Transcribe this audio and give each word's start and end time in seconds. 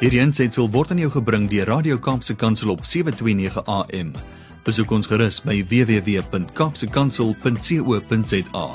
Hierdie 0.00 0.22
aanseit 0.24 0.56
word 0.56 0.94
aan 0.94 1.00
jou 1.02 1.10
gebring 1.12 1.42
deur 1.52 1.68
Radio 1.68 1.98
Kaapse 2.00 2.32
Kansel 2.32 2.72
op 2.72 2.80
7:29 2.88 3.60
AM. 3.68 4.16
Besoek 4.64 4.88
ons 4.96 5.04
gerus 5.06 5.42
by 5.44 5.60
www.kapsekansel.co.za. 5.68 8.66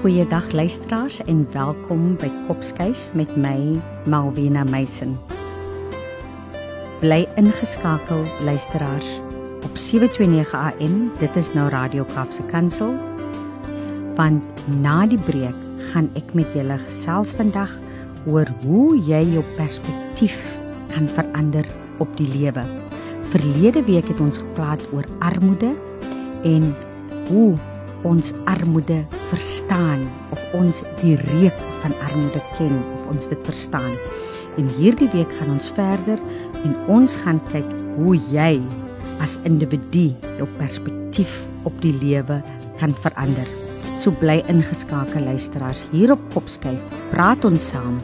Goeiedag 0.00 0.52
luisteraars 0.52 1.24
en 1.24 1.52
welkom 1.52 2.16
by 2.16 2.30
Kopskyf 2.46 3.08
met 3.12 3.36
my 3.36 3.80
Malvina 4.06 4.64
Meisen. 4.64 5.27
Bly 6.98 7.28
ingeskakel 7.38 8.24
luisteraars 8.44 9.06
op 9.62 9.76
729 9.76 10.54
AM. 10.54 11.12
Dit 11.18 11.36
is 11.36 11.52
nou 11.54 11.68
Radio 11.70 12.02
Kaapse 12.04 12.42
Kansel. 12.50 12.90
Want 14.18 14.42
na 14.82 15.06
die 15.06 15.20
breek 15.22 15.54
gaan 15.92 16.08
ek 16.18 16.34
met 16.34 16.50
julle 16.58 16.74
gesels 16.88 17.36
vandag 17.38 17.70
oor 18.26 18.50
hoe 18.64 18.98
jy 18.98 19.22
jou 19.30 19.44
perspektief 19.54 20.40
kan 20.90 21.06
verander 21.14 21.70
op 22.02 22.10
die 22.18 22.26
lewe. 22.34 22.66
Verlede 23.30 23.84
week 23.86 24.10
het 24.10 24.18
ons 24.18 24.42
gepraat 24.42 24.82
oor 24.90 25.06
armoede 25.22 25.70
en 26.50 26.72
hoe 27.30 27.54
ons 28.02 28.34
armoede 28.50 29.04
verstaan 29.30 30.08
of 30.34 30.42
ons 30.58 30.82
die 31.04 31.14
reuk 31.30 31.62
van 31.84 31.94
armoede 32.10 32.42
ken 32.56 32.74
of 32.98 33.06
ons 33.14 33.30
dit 33.30 33.46
verstaan. 33.46 33.94
En 34.58 34.66
hierdie 34.80 35.10
week 35.14 35.30
gaan 35.38 35.54
ons 35.54 35.70
verder 35.70 36.18
en 36.64 36.74
ons 36.88 37.16
gaan 37.24 37.40
kyk 37.52 37.68
hoe 37.96 38.16
jy 38.32 38.58
as 39.24 39.38
individu 39.48 40.10
jou 40.38 40.48
perspektief 40.58 41.40
op 41.68 41.74
die 41.82 41.94
lewe 42.00 42.40
kan 42.78 42.94
verander. 42.94 43.48
So 43.98 44.14
bly 44.14 44.38
ingeskakel 44.50 45.26
luisteraars 45.26 45.84
hier 45.90 46.12
op 46.14 46.22
Kopskyf. 46.34 46.78
Praat 47.10 47.44
ons 47.48 47.70
saam 47.72 47.98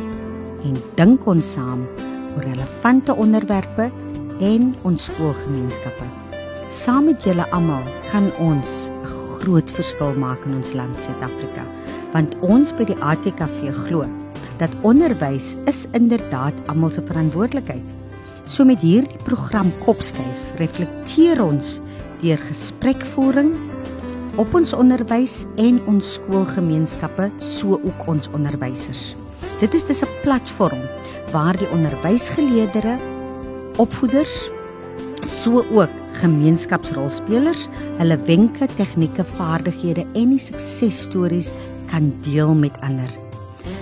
en 0.66 0.78
dink 0.98 1.26
ons 1.30 1.52
saam 1.54 1.84
oor 2.34 2.42
relevante 2.48 3.14
onderwerpe 3.14 3.90
en 4.42 4.72
ons 4.82 5.06
skoolgemeenskappe. 5.10 6.08
Saam 6.74 7.06
met 7.06 7.22
julle 7.22 7.46
almal 7.54 7.84
kan 8.10 8.32
ons 8.42 8.90
'n 8.90 9.06
groot 9.38 9.70
verskil 9.70 10.14
maak 10.18 10.44
in 10.46 10.56
ons 10.56 10.72
land 10.72 11.00
Suid-Afrika. 11.00 11.62
Want 12.12 12.34
ons 12.40 12.72
by 12.72 12.84
die 12.84 12.98
ATKV 13.00 13.70
glo 13.86 14.06
dat 14.58 14.70
onderwys 14.82 15.56
is 15.66 15.86
inderdaad 15.92 16.54
almal 16.66 16.90
se 16.90 17.02
verantwoordelikheid. 17.02 18.03
So 18.44 18.64
met 18.68 18.82
hierdie 18.84 19.20
program 19.24 19.70
Kopskyf 19.80 20.52
reflekteer 20.60 21.40
ons 21.40 21.78
deur 22.20 22.40
gesprekvoering 22.44 23.54
op 24.40 24.52
ons 24.56 24.74
onderwys 24.76 25.44
en 25.62 25.78
ons 25.88 26.14
skoolgemeenskappe, 26.18 27.30
so 27.40 27.78
ook 27.80 28.06
ons 28.10 28.28
onderwysers. 28.36 29.14
Dit 29.62 29.74
is 29.74 29.84
dis 29.84 30.02
'n 30.02 30.12
platform 30.22 30.82
waar 31.32 31.56
die 31.56 31.70
onderwysgeleerders, 31.70 33.00
opvoeders, 33.76 34.50
so 35.22 35.64
ook 35.72 35.90
gemeenskapsrolspelers 36.20 37.68
hulle 37.98 38.16
wenke, 38.26 38.66
tegnieke, 38.76 39.24
vaardighede 39.24 40.04
en 40.14 40.28
die 40.36 40.38
suksesstories 40.38 41.52
kan 41.90 42.12
deel 42.22 42.54
met 42.54 42.80
ander. 42.80 43.23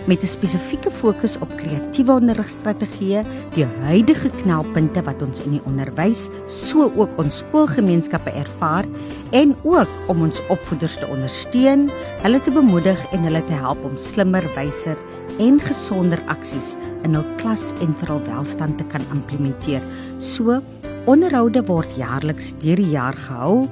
Met 0.06 0.22
'n 0.22 0.26
spesifieke 0.26 0.90
fokus 0.90 1.38
op 1.38 1.56
kreatiewe 1.56 2.12
onderrigstrategieë, 2.12 3.22
die 3.54 3.66
huidige 3.84 4.30
knelpunte 4.30 5.02
wat 5.02 5.22
ons 5.22 5.42
in 5.42 5.50
die 5.50 5.64
onderwys, 5.64 6.28
so 6.46 6.92
ook 6.96 7.18
ons 7.18 7.38
skoolgemeenskappe 7.38 8.30
ervaar 8.30 8.84
en 9.30 9.56
ook 9.62 9.88
om 10.06 10.22
ons 10.22 10.42
opvoeders 10.48 10.98
te 10.98 11.06
ondersteun, 11.06 11.90
hulle 12.22 12.42
te 12.42 12.50
bemoedig 12.50 13.12
en 13.12 13.20
hulle 13.20 13.44
te 13.44 13.52
help 13.52 13.84
om 13.84 13.96
slimmer, 13.96 14.42
wyser 14.54 14.96
en 15.38 15.60
gesonder 15.60 16.18
aksies 16.26 16.76
in 17.02 17.14
hul 17.14 17.26
klas 17.36 17.72
en 17.80 17.94
vir 17.94 18.08
hul 18.08 18.22
welstand 18.24 18.78
te 18.78 18.84
kan 18.84 19.02
implementeer. 19.12 19.82
So 20.18 20.62
Onderhoude 21.10 21.64
word 21.66 21.90
jaarliks 21.98 22.52
deur 22.62 22.78
die 22.78 22.92
jaar 22.94 23.16
gehou 23.18 23.66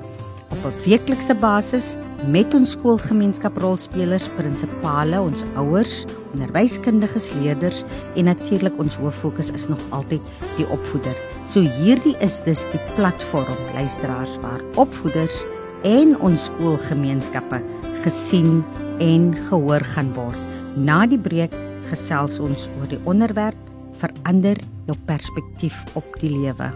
op 0.50 0.62
'n 0.66 0.74
weeklikse 0.82 1.34
basis 1.34 1.94
met 2.28 2.52
ons 2.54 2.74
skoolgemeenskaprolspelers, 2.76 4.26
prinsipale, 4.36 5.20
ons 5.24 5.44
ouers, 5.60 6.02
onderwyskundiges, 6.34 7.30
leerders 7.40 7.80
en 8.18 8.28
natuurlik 8.28 8.76
ons 8.82 8.98
hoof 9.00 9.22
fokus 9.22 9.48
is 9.56 9.66
nog 9.70 9.80
altyd 9.96 10.20
die 10.58 10.66
opvoeder. 10.68 11.16
So 11.48 11.64
hierdie 11.80 12.14
is 12.20 12.38
dus 12.44 12.66
die 12.74 12.82
platform 12.94 13.56
luisteraars 13.74 14.36
waar 14.44 14.60
opvoeders 14.80 15.42
en 15.88 16.12
ons 16.20 16.50
skoolgemeenskappe 16.50 17.62
gesien 18.04 18.60
en 19.00 19.32
gehoor 19.48 19.84
gaan 19.96 20.12
word. 20.14 20.38
Na 20.76 21.06
die 21.08 21.18
breek 21.18 21.54
gesels 21.88 22.38
ons 22.38 22.68
oor 22.78 22.88
die 22.92 23.00
onderwerp 23.08 23.56
verander 24.00 24.60
jou 24.86 24.96
perspektief 25.08 25.82
op 25.98 26.06
die 26.20 26.30
lewe. 26.36 26.70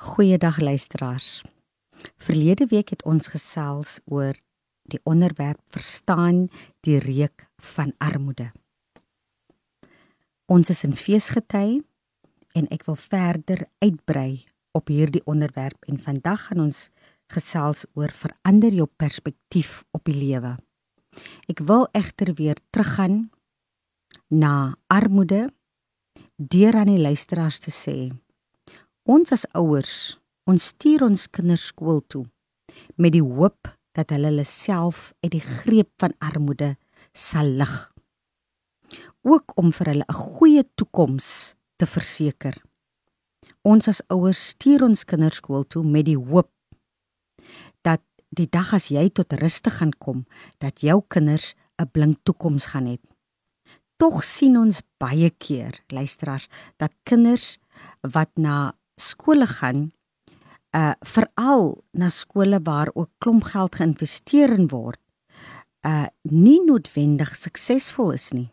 Goeiedag 0.00 0.60
luisteraars. 0.60 1.40
Verlede 2.20 2.66
week 2.70 2.92
het 2.94 3.04
ons 3.08 3.30
gesels 3.32 3.98
oor 4.04 4.36
die 4.90 5.00
onderwerp 5.04 5.60
verstaan 5.68 6.48
die 6.86 6.98
reuk 6.98 7.46
van 7.56 7.92
armoede. 7.98 8.50
Ons 10.50 10.70
is 10.70 10.82
in 10.82 10.96
feesgety 10.98 11.80
en 12.58 12.66
ek 12.74 12.86
wil 12.88 12.98
verder 12.98 13.66
uitbrei 13.78 14.44
op 14.74 14.90
hierdie 14.90 15.22
onderwerp 15.30 15.84
en 15.90 16.00
vandag 16.02 16.48
gaan 16.48 16.64
ons 16.66 16.88
gesels 17.30 17.84
oor 17.94 18.10
verander 18.10 18.74
jou 18.74 18.88
perspektief 18.98 19.84
op 19.94 20.04
die 20.08 20.16
lewe. 20.18 20.56
Ek 21.50 21.62
wil 21.66 21.86
egter 21.94 22.34
weer 22.38 22.58
teruggaan 22.70 23.30
na 24.30 24.74
armoede 24.86 25.48
deur 26.36 26.74
aan 26.74 26.90
die 26.90 27.02
luisteraars 27.02 27.58
te 27.62 27.70
sê 27.74 27.96
Ons 29.10 29.32
as 29.34 29.46
ouers, 29.56 30.20
ons 30.46 30.70
stuur 30.72 31.04
ons 31.04 31.26
kinders 31.30 31.66
skool 31.72 32.00
toe 32.08 32.24
met 32.96 33.12
die 33.12 33.24
hoop 33.24 33.68
dat 33.96 34.12
hulle 34.14 34.30
hulle 34.30 34.46
self 34.46 35.10
uit 35.24 35.32
die 35.34 35.44
greep 35.44 35.90
van 36.00 36.14
armoede 36.22 36.76
sal 37.16 37.48
lig. 37.58 37.74
Ook 39.26 39.56
om 39.60 39.72
vir 39.72 39.86
hulle 39.92 40.06
'n 40.08 40.14
goeie 40.14 40.64
toekoms 40.74 41.54
te 41.76 41.86
verseker. 41.86 42.56
Ons 43.62 43.88
as 43.88 44.02
ouers 44.08 44.48
stuur 44.54 44.84
ons 44.84 45.04
kinders 45.04 45.36
skool 45.36 45.64
toe 45.64 45.84
met 45.84 46.06
die 46.06 46.16
hoop 46.16 46.50
dat 47.82 48.00
die 48.30 48.48
dag 48.48 48.74
as 48.74 48.88
jy 48.88 49.10
tot 49.10 49.32
ruste 49.32 49.70
gaan 49.70 49.92
kom, 49.98 50.26
dat 50.58 50.80
jou 50.80 51.02
kinders 51.08 51.54
'n 51.78 51.90
blink 51.92 52.16
toekoms 52.24 52.66
gaan 52.72 52.86
hê. 52.86 52.98
Tog 53.98 54.24
sien 54.24 54.56
ons 54.56 54.82
baie 54.98 55.30
keer, 55.30 55.80
luisteraars, 55.88 56.48
dat 56.76 56.92
kinders 57.04 57.58
wat 58.00 58.30
na 58.36 58.72
skole 58.96 59.46
gaan 59.46 59.92
uh 60.76 60.94
veral 61.02 61.82
na 61.92 62.08
skole 62.08 62.60
waar 62.62 62.90
ook 62.94 63.10
klomp 63.18 63.44
geld 63.50 63.74
geïnvesteer 63.74 64.52
in 64.54 64.68
word 64.70 65.00
uh 65.86 66.06
nie 66.22 66.60
noodwendig 66.64 67.34
suksesvol 67.36 68.12
is 68.14 68.30
nie 68.32 68.50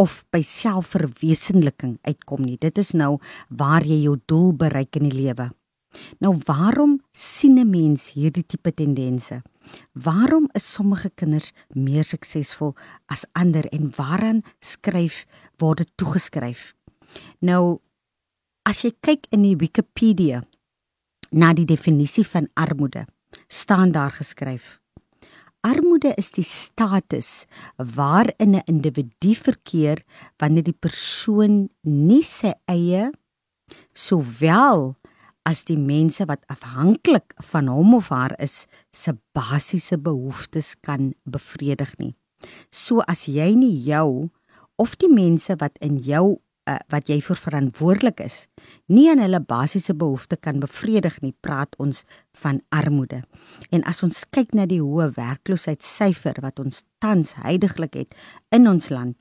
of 0.00 0.24
by 0.32 0.40
selfverwesenliking 0.42 1.98
uitkom 2.08 2.40
nie. 2.40 2.56
Dit 2.56 2.78
is 2.80 2.94
nou 2.96 3.18
waar 3.48 3.84
jy 3.84 4.00
jou 4.06 4.16
doel 4.26 4.54
bereik 4.56 4.96
in 4.96 5.10
die 5.10 5.18
lewe. 5.18 5.50
Nou 6.24 6.32
waarom 6.48 7.00
sien 7.12 7.58
'n 7.58 7.70
mens 7.70 8.12
hierdie 8.12 8.46
tipe 8.46 8.72
tendense? 8.72 9.42
Waarom 9.92 10.48
is 10.54 10.72
sommige 10.72 11.10
kinders 11.14 11.52
meer 11.68 12.04
suksesvol 12.04 12.74
as 13.06 13.26
ander 13.32 13.66
en 13.72 13.92
waaraan 13.96 14.42
skryf 14.60 15.26
word 15.58 15.78
dit 15.78 15.90
toegeskryf? 15.96 16.74
Nou 17.40 17.80
As 18.68 18.82
jy 18.84 18.90
kyk 19.00 19.30
in 19.32 19.46
die 19.46 19.56
Wikipedia 19.56 20.42
na 21.30 21.52
die 21.52 21.66
definisie 21.66 22.26
van 22.26 22.48
armoede, 22.54 23.06
staan 23.46 23.92
daar 23.92 24.10
geskryf: 24.10 24.78
Armoede 25.60 26.14
is 26.16 26.30
die 26.30 26.46
status 26.46 27.46
waarin 27.76 28.54
'n 28.54 28.62
individu 28.66 29.34
verkeer 29.34 30.04
wanneer 30.38 30.62
die 30.62 30.78
persoon 30.78 31.68
nie 31.82 32.22
sy 32.22 32.52
eie 32.66 33.10
sowel 33.92 34.94
as 35.42 35.64
die 35.64 35.78
mense 35.78 36.24
wat 36.28 36.44
afhanklik 36.46 37.34
van 37.50 37.68
hom 37.68 37.94
of 37.94 38.08
haar 38.08 38.34
is 38.38 38.66
se 38.92 39.16
basiese 39.32 39.98
behoeftes 39.98 40.74
kan 40.80 41.14
bevredig 41.24 41.96
nie. 41.98 42.14
So 42.70 43.00
as 43.00 43.26
jy 43.26 43.54
nie 43.54 43.74
jou 43.84 44.30
of 44.76 44.96
die 44.96 45.10
mense 45.10 45.56
wat 45.58 45.78
in 45.80 45.98
jou 45.98 46.38
uh, 46.68 46.76
wat 46.92 47.08
jy 47.08 47.18
vir 47.24 47.38
verantwoordelik 47.40 48.20
is, 48.24 48.46
nie 48.92 49.08
aan 49.10 49.22
hulle 49.22 49.40
basiese 49.40 49.94
behoeftes 49.96 50.42
kan 50.44 50.60
bevredig 50.60 51.18
nie, 51.24 51.34
praat 51.40 51.74
ons 51.80 52.04
van 52.42 52.60
armoede. 52.74 53.22
En 53.72 53.84
as 53.88 54.02
ons 54.06 54.24
kyk 54.34 54.54
na 54.54 54.68
die 54.68 54.82
hoë 54.82 55.10
werkloosheidssyfer 55.16 56.42
wat 56.44 56.60
ons 56.62 56.84
tans 57.02 57.34
heidaglik 57.40 57.96
het 58.02 58.18
in 58.54 58.68
ons 58.68 58.90
land 58.92 59.16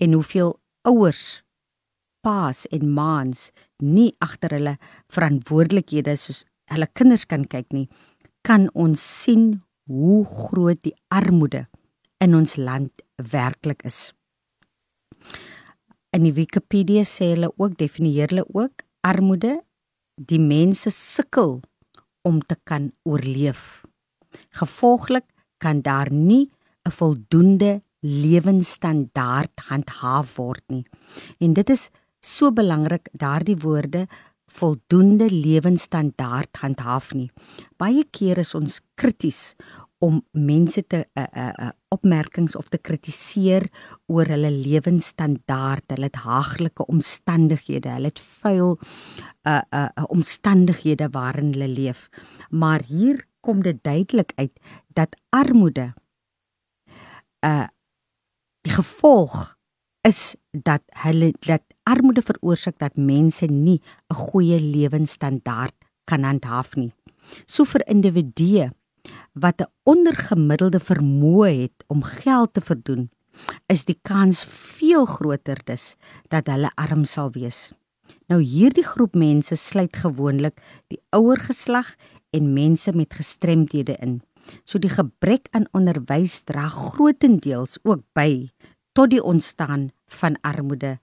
en 0.00 0.16
hoeveel 0.16 0.56
ouers 0.88 1.42
paas 2.26 2.64
en 2.74 2.88
maans 2.90 3.50
nie 3.82 4.10
agter 4.24 4.56
hulle 4.56 4.74
verantwoordelikhede 5.14 6.16
soos 6.18 6.44
hulle 6.72 6.88
kinders 6.98 7.26
kan 7.30 7.44
kyk 7.46 7.70
nie, 7.76 7.86
kan 8.42 8.66
ons 8.74 9.02
sien 9.02 9.60
hoe 9.86 10.24
groot 10.26 10.80
die 10.82 10.94
armoede 11.14 11.66
in 12.22 12.34
ons 12.34 12.56
land 12.58 13.04
werklik 13.32 13.84
is. 13.86 14.15
In 16.16 16.24
die 16.24 16.32
Wikipedia 16.32 17.02
sê 17.04 17.34
hulle 17.34 17.50
ook 17.60 17.74
definieer 17.76 18.30
hulle 18.32 18.46
ook 18.56 18.84
armoede 19.04 19.58
die 20.16 20.40
mense 20.40 20.88
sukkel 20.94 21.58
om 22.24 22.38
te 22.40 22.56
kan 22.64 22.86
oorleef. 23.04 23.84
Gevolglik 24.56 25.26
kan 25.60 25.82
daar 25.84 26.08
nie 26.10 26.48
'n 26.88 26.96
voldoende 27.00 27.82
lewenstandaard 28.00 29.52
handhaaf 29.68 30.36
word 30.36 30.64
nie. 30.68 30.84
En 31.38 31.52
dit 31.52 31.70
is 31.70 31.90
so 32.20 32.50
belangrik 32.50 33.08
daardie 33.12 33.56
woorde 33.56 34.06
voldoende 34.46 35.28
lewenstandaard 35.30 36.56
handhaaf 36.56 37.12
nie. 37.12 37.30
Baie 37.76 38.04
keer 38.10 38.38
is 38.38 38.54
ons 38.54 38.80
krities 38.94 39.54
om 39.98 40.20
mense 40.32 40.86
te 40.86 40.96
'n 40.96 41.20
uh, 41.20 41.26
'n 41.32 41.38
uh, 41.38 41.52
uh, 41.66 41.70
opmerkings 41.88 42.56
of 42.56 42.68
te 42.68 42.78
kritiseer 42.78 43.68
oor 44.06 44.26
hulle 44.26 44.50
lewenstandaard, 44.50 45.84
hulle 45.86 46.10
het 46.10 46.16
haaglike 46.16 46.86
omstandighede, 46.86 47.88
hulle 47.88 48.12
het 48.12 48.20
vuil 48.20 48.78
uh 49.46 49.60
uh, 49.70 49.88
uh 49.94 50.04
omstandighede 50.08 51.08
waarin 51.10 51.52
hulle 51.52 51.68
leef. 51.68 52.08
Maar 52.50 52.82
hier 52.82 53.24
kom 53.40 53.62
dit 53.62 53.78
duidelik 53.82 54.32
uit 54.34 54.52
dat 54.92 55.16
armoede 55.28 55.94
uh 57.40 57.68
die 58.66 58.74
gevolg 58.74 59.56
is 60.02 60.34
dat 60.50 60.82
hulle 61.06 61.32
dat 61.46 61.62
armoede 61.82 62.22
veroorsaak 62.22 62.78
dat 62.78 62.96
mense 62.96 63.46
nie 63.46 63.80
'n 64.10 64.14
goeie 64.14 64.60
lewenstandaard 64.60 65.74
kan 66.04 66.22
handhaaf 66.22 66.76
nie. 66.76 66.92
So 67.46 67.64
vir 67.64 67.86
individue 67.86 68.70
wat 69.38 69.60
'n 69.60 69.70
ondergemiddelde 69.82 70.80
vermoë 70.80 71.50
het 71.62 71.84
om 71.86 72.02
geld 72.02 72.54
te 72.54 72.60
verdoen, 72.60 73.10
is 73.66 73.84
die 73.84 73.98
kans 74.02 74.44
veel 74.48 75.04
groter 75.04 75.60
dus 75.64 75.96
dat 76.28 76.46
hulle 76.46 76.70
arm 76.74 77.04
sal 77.04 77.30
wees. 77.32 77.72
Nou 78.26 78.40
hierdie 78.42 78.84
groep 78.84 79.14
mense 79.14 79.54
sluit 79.54 79.96
gewoonlik 79.96 80.60
die 80.88 81.00
ouer 81.10 81.38
geslag 81.38 81.94
en 82.30 82.52
mense 82.52 82.92
met 82.92 83.14
gestremdhede 83.14 83.96
in. 84.00 84.22
So 84.64 84.78
die 84.78 84.90
gebrek 84.90 85.48
aan 85.50 85.66
onderwys 85.72 86.40
dra 86.46 86.68
grootendeels 86.68 87.78
ook 87.82 88.02
by 88.12 88.48
tot 88.92 89.10
die 89.10 89.22
ontstaan 89.22 89.90
van 90.06 90.38
armoede 90.40 90.98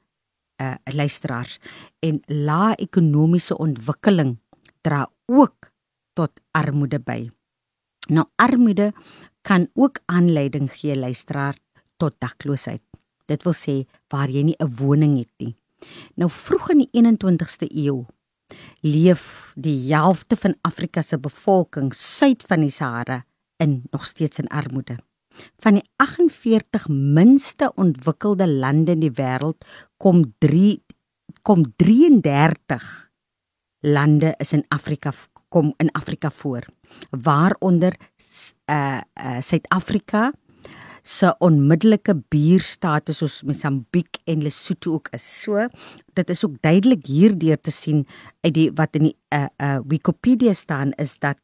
uh 0.61 0.75
luisteraars 0.93 1.59
en 1.99 2.21
lae 2.27 2.75
ekonomiese 2.75 3.57
ontwikkeling 3.57 4.37
dra 4.81 5.09
ook 5.25 5.71
tot 6.13 6.31
armoede 6.51 6.99
by. 6.99 7.29
Nou 8.09 8.25
armoede 8.35 8.91
kan 9.41 9.67
ook 9.73 9.99
aanleiding 10.05 10.71
gee 10.71 10.95
luisteraar 10.95 11.55
tot 11.97 12.15
dakloosheid. 12.19 12.81
Dit 13.25 13.43
wil 13.43 13.55
sê 13.55 13.75
waar 14.11 14.29
jy 14.29 14.43
nie 14.43 14.59
'n 14.59 14.75
woning 14.75 15.17
het 15.17 15.31
nie. 15.37 15.55
Nou 16.15 16.29
vroeg 16.29 16.69
in 16.69 16.77
die 16.77 16.89
21ste 16.91 17.67
eeu 17.69 18.05
leef 18.81 19.53
die 19.55 19.93
helfte 19.93 20.35
van 20.35 20.55
Afrika 20.61 21.01
se 21.01 21.17
bevolking 21.17 21.93
suid 21.93 22.43
van 22.43 22.59
die 22.59 22.69
Sahara 22.69 23.23
in 23.57 23.83
nog 23.91 24.05
steeds 24.05 24.39
in 24.39 24.47
armoede. 24.47 24.97
Van 25.57 25.73
die 25.73 25.89
48 25.95 26.87
minste 26.87 27.71
ontwikkelde 27.75 28.47
lande 28.47 28.91
in 28.91 28.99
die 28.99 29.11
wêreld 29.11 29.65
kom 29.97 30.33
3 30.37 30.83
kom 31.41 31.63
33 31.75 33.11
lande 33.79 34.35
is 34.39 34.53
in 34.53 34.65
Afrika 34.69 35.11
kom 35.53 35.73
in 35.77 35.91
Afrika 35.93 36.31
voor 36.33 36.65
waaronder 37.09 37.93
uh 38.65 39.01
uh 39.13 39.41
Suid-Afrika 39.41 40.31
se 41.03 41.35
onmiddellike 41.43 42.15
buurstaat 42.31 43.11
soos 43.11 43.41
Mosambiek 43.43 44.21
en 44.23 44.41
Lesotho 44.41 44.93
ook 44.93 45.09
is. 45.11 45.25
So 45.43 45.67
dit 46.15 46.29
is 46.29 46.45
ook 46.45 46.55
duidelik 46.61 47.05
hierdeur 47.05 47.59
te 47.59 47.71
sien 47.71 48.05
uit 48.41 48.53
die 48.53 48.69
wat 48.75 48.95
in 48.95 49.09
die 49.09 49.17
uh 49.35 49.47
uh 49.57 49.79
Wikipedia 49.87 50.53
staan 50.53 50.95
is 50.97 51.17
dat 51.19 51.37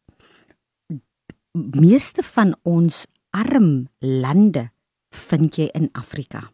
meeste 1.52 2.24
van 2.24 2.56
ons 2.64 3.06
arm 3.36 3.90
lande 4.00 4.70
vind 5.10 5.56
jy 5.58 5.68
in 5.74 5.90
Afrika. 5.92 6.50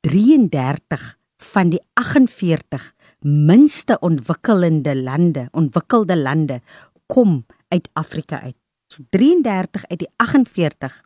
33 0.00 1.16
van 1.54 1.70
die 1.70 1.80
48 1.94 2.92
minste 3.24 3.98
ontwikkelende 4.00 4.94
lande, 4.96 5.48
ontwikkelde 5.52 6.16
lande 6.16 6.60
kom 7.06 7.46
uit 7.68 7.88
Afrika 7.92 8.40
uit. 8.40 8.56
So 8.88 9.02
33 9.10 9.84
uit 9.88 9.98
die 9.98 10.10
48 10.16 11.02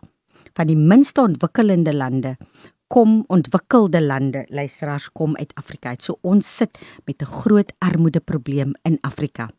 van 0.53 0.67
die 0.67 0.77
minste 0.77 1.21
ontwikkelende 1.21 1.95
lande 1.95 2.37
kom 2.93 3.25
ontwikkelde 3.33 4.03
lande, 4.03 4.45
luisteraars 4.49 5.09
kom 5.13 5.37
uit 5.37 5.55
Afrika 5.55 5.89
uit. 5.89 6.03
So 6.03 6.19
ons 6.21 6.57
sit 6.57 6.79
met 7.05 7.23
'n 7.23 7.25
groot 7.25 7.73
armoedeprobleem 7.79 8.73
in 8.83 8.99
Afrika. 9.01 9.51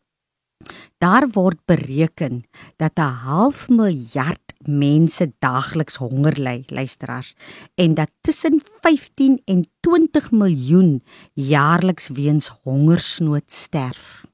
Daar 0.98 1.28
word 1.28 1.58
bereken 1.64 2.44
dat 2.76 2.98
'n 2.98 3.14
half 3.26 3.68
miljard 3.68 4.54
mense 4.58 5.32
daagliks 5.38 5.96
honger 5.96 6.40
ly, 6.40 6.64
luisteraars, 6.66 7.34
en 7.74 7.94
dat 7.94 8.10
tussen 8.20 8.60
15 8.80 9.42
en 9.44 9.66
20 9.80 10.30
miljoen 10.30 11.02
jaarliks 11.32 12.08
weens 12.08 12.48
hongersnood 12.62 13.52
sterf. 13.52 14.24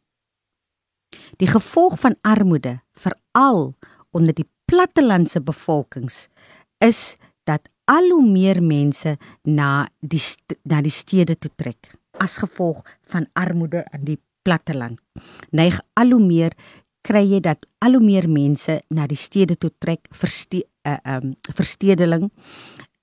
Die 1.36 1.48
gevolg 1.48 2.00
van 2.00 2.16
armoede, 2.20 2.80
veral 2.92 3.74
onder 4.10 4.34
die 4.34 4.48
plattelandse 4.64 5.42
bevolkings, 5.42 6.28
is 6.78 7.16
dat 7.44 7.68
al 7.84 8.08
hoe 8.08 8.30
meer 8.30 8.62
mense 8.62 9.18
na 9.42 9.88
die 10.00 10.22
na 10.62 10.80
die 10.80 10.94
stede 10.94 11.38
toe 11.38 11.50
trek 11.56 11.98
as 12.20 12.38
gevolg 12.42 12.84
van 13.12 13.26
armoede 13.32 13.84
in 13.96 14.04
die 14.04 14.18
platteland. 14.42 15.00
Neig 15.50 15.80
al 15.94 16.14
hoe 16.14 16.22
meer 16.24 16.56
kry 17.06 17.24
jy 17.24 17.40
dat 17.44 17.64
al 17.80 17.96
hoe 17.96 18.04
meer 18.04 18.28
mense 18.28 18.80
na 18.92 19.06
die 19.08 19.18
stede 19.18 19.56
toe 19.56 19.72
trek 19.78 20.08
vir 20.12 20.30
uh, 20.60 20.96
um 21.16 21.34
verstedeling 21.56 22.30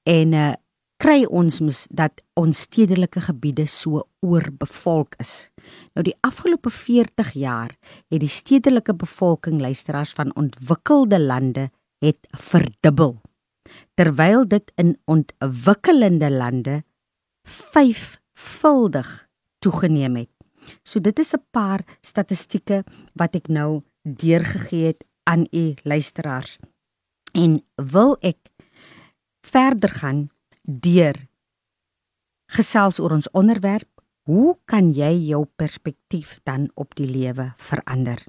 en 0.08 0.34
uh, 0.34 0.54
kry 0.98 1.26
ons 1.30 1.60
mos 1.62 1.86
dat 1.94 2.24
ons 2.38 2.66
stedelike 2.68 3.22
gebiede 3.22 3.68
so 3.70 4.08
oorbevolk 4.26 5.18
is. 5.22 5.52
Nou 5.94 6.04
die 6.06 6.16
afgelope 6.26 6.72
40 6.74 7.34
jaar 7.38 7.74
het 8.10 8.22
die 8.22 8.32
stedelike 8.32 8.96
bevolking 8.98 9.62
luisteraars 9.62 10.14
van 10.18 10.34
ontwikkelde 10.36 11.20
lande 11.22 11.70
het 12.02 12.20
verdubbel 12.34 13.18
terwyl 13.98 14.46
dit 14.48 14.72
in 14.78 14.96
ontwikkelende 15.10 16.30
lande 16.32 16.82
vyfvuldig 17.48 19.10
toegeneem 19.60 20.16
het. 20.22 20.37
So 20.84 21.00
dit 21.00 21.20
is 21.20 21.34
'n 21.34 21.44
paar 21.52 21.84
statistieke 22.02 22.84
wat 23.14 23.36
ek 23.36 23.48
nou 23.48 23.82
deurgegee 24.04 24.86
het 24.86 25.04
aan 25.24 25.48
u 25.52 25.74
luisteraars. 25.84 26.58
En 27.34 27.64
wil 27.76 28.18
ek 28.22 28.38
verder 29.42 29.90
gaan 29.90 30.30
deur 30.64 31.28
gesels 32.48 33.00
oor 33.00 33.12
ons 33.12 33.30
onderwerp, 33.32 33.90
hoe 34.28 34.58
kan 34.66 34.92
jy 34.96 35.12
jou 35.30 35.46
perspektief 35.60 36.40
dan 36.44 36.70
op 36.76 36.96
die 36.96 37.08
lewe 37.08 37.54
verander? 37.56 38.20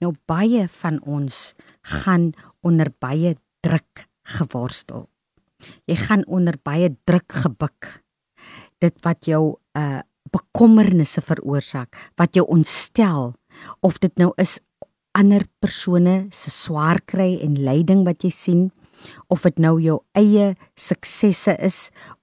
Nou 0.00 0.14
baie 0.26 0.66
van 0.68 1.00
ons 1.02 1.54
gaan 1.82 2.32
onder 2.62 2.92
baie 2.98 3.36
druk 3.60 4.06
geworstel. 4.22 5.08
Jy 5.86 5.96
gaan 5.96 6.24
onder 6.26 6.58
baie 6.62 6.92
druk 7.04 7.32
gebuk. 7.32 8.02
Dit 8.82 9.00
wat 9.06 9.26
jou 9.26 9.56
uh 9.78 10.02
bekommernisse 10.36 11.24
veroorsaak, 11.24 11.96
wat 12.20 12.36
jou 12.36 12.44
ontstel 12.52 13.32
of 13.80 14.00
dit 14.02 14.12
nou 14.20 14.32
is 14.42 14.58
ander 15.16 15.46
persone 15.64 16.26
se 16.34 16.52
swaar 16.52 17.00
kry 17.08 17.38
en 17.44 17.56
lyding 17.64 18.04
wat 18.04 18.26
jy 18.26 18.32
sien 18.34 18.66
of 19.32 19.44
dit 19.46 19.60
nou 19.60 19.76
jou 19.80 20.00
eie 20.16 20.54
suksesse 20.76 21.54
is 21.64 21.78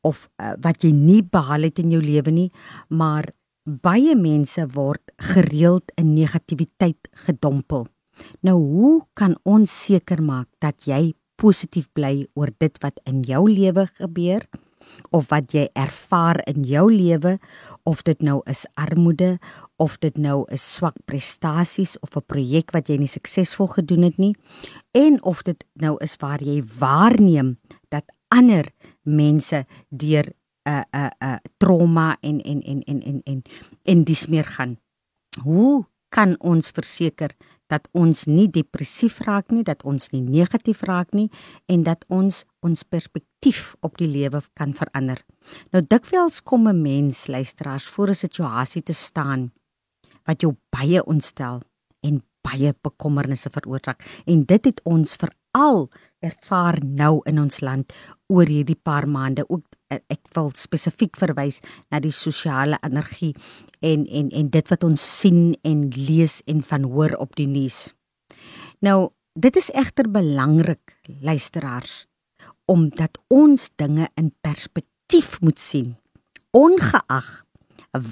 of 0.06 0.28
uh, 0.42 0.54
wat 0.62 0.86
jy 0.86 0.92
nie 0.94 1.22
behaal 1.24 1.66
het 1.70 1.82
in 1.82 1.94
jou 1.94 2.02
lewe 2.04 2.34
nie 2.34 2.50
maar 2.90 3.32
baie 3.64 4.16
mense 4.20 4.66
word 4.76 5.14
gereeld 5.32 5.94
in 5.96 6.14
negativiteit 6.18 7.08
gedompel. 7.26 7.88
Nou 8.44 8.58
hoe 8.60 8.96
kan 9.16 9.38
ons 9.48 9.72
seker 9.72 10.22
maak 10.22 10.50
dat 10.60 10.84
jy 10.90 11.14
positief 11.40 11.88
bly 11.96 12.28
oor 12.36 12.52
dit 12.60 12.76
wat 12.84 13.00
in 13.10 13.24
jou 13.28 13.46
lewe 13.50 13.88
gebeur 13.96 14.44
of 15.16 15.32
wat 15.32 15.56
jy 15.56 15.70
ervaar 15.80 16.42
in 16.52 16.66
jou 16.68 16.90
lewe 16.92 17.38
of 17.84 18.02
dit 18.02 18.22
nou 18.22 18.42
is 18.50 18.66
armoede 18.74 19.40
of 19.76 19.98
dit 19.98 20.18
nou 20.18 20.46
'n 20.48 20.58
swak 20.58 20.96
prestasies 21.06 22.00
of 22.00 22.16
'n 22.16 22.26
projek 22.26 22.72
wat 22.72 22.88
jy 22.88 22.98
nie 22.98 23.08
suksesvol 23.08 23.68
gedoen 23.68 24.02
het 24.02 24.18
nie 24.18 24.36
en 24.92 25.24
of 25.24 25.44
dit 25.44 25.66
nou 25.74 25.98
is 26.00 26.16
waar 26.16 26.44
jy 26.44 26.64
waarneem 26.80 27.60
dat 27.90 28.04
ander 28.28 28.72
mense 29.04 29.66
deur 29.90 30.34
uh 30.64 30.84
uh 30.96 31.12
uh 31.20 31.40
trauma 31.58 32.18
en 32.22 32.42
en 32.42 32.62
en 32.62 32.84
en 32.84 33.02
en 33.02 33.22
en 33.24 33.42
en 33.84 34.04
dis 34.04 34.28
meer 34.28 34.46
gaan. 34.46 34.78
Hoe 35.44 35.86
kan 36.10 36.36
ons 36.40 36.70
verseker 36.70 37.36
dat 37.74 37.90
ons 37.98 38.26
nie 38.30 38.48
depressief 38.54 39.20
raak 39.26 39.52
nie, 39.54 39.64
dat 39.66 39.84
ons 39.88 40.12
nie 40.14 40.22
negatief 40.22 40.84
raak 40.88 41.14
nie 41.18 41.30
en 41.72 41.86
dat 41.88 42.06
ons 42.14 42.44
ons 42.64 42.86
perspektief 42.88 43.74
op 43.84 43.98
die 44.00 44.08
lewe 44.08 44.40
kan 44.60 44.76
verander. 44.78 45.20
Nou 45.74 45.82
dikwels 45.84 46.42
kom 46.44 46.68
'n 46.68 46.82
mens 46.82 47.28
luisteraars 47.28 47.88
voor 47.88 48.10
'n 48.10 48.22
situasie 48.26 48.84
te 48.84 48.94
staan 48.94 49.52
wat 50.26 50.42
jou 50.42 50.56
baie 50.70 51.04
ontstel 51.06 51.62
en 52.02 52.24
baie 52.42 52.74
bekommernisse 52.82 53.50
veroorsaak 53.50 54.04
en 54.26 54.46
dit 54.46 54.66
het 54.66 54.82
ons 54.84 55.16
veral 55.16 55.90
ervaar 56.20 56.80
nou 56.84 57.22
in 57.26 57.40
ons 57.40 57.62
land 57.62 57.94
oor 58.28 58.46
hierdie 58.46 58.80
paar 58.80 59.08
maande 59.08 59.46
ook 59.50 59.66
ek 60.12 60.22
wil 60.36 60.52
spesifiek 60.58 61.18
verwys 61.20 61.60
na 61.92 62.00
die 62.04 62.14
sosiale 62.14 62.80
energie 62.84 63.34
en 63.82 64.06
en 64.08 64.32
en 64.32 64.50
dit 64.50 64.72
wat 64.74 64.84
ons 64.84 65.04
sien 65.20 65.54
en 65.64 65.90
lees 65.96 66.42
en 66.48 66.62
van 66.62 66.88
hoor 66.90 67.18
op 67.20 67.36
die 67.36 67.48
nuus. 67.48 67.94
Nou, 68.84 69.12
dit 69.34 69.56
is 69.56 69.72
egter 69.74 70.10
belangrik 70.12 70.98
luisteraars 71.22 72.06
omdat 72.66 73.20
ons 73.28 73.70
dinge 73.76 74.08
in 74.16 74.32
perspektief 74.42 75.42
moet 75.42 75.60
sien 75.60 75.96
ongeag 76.54 77.44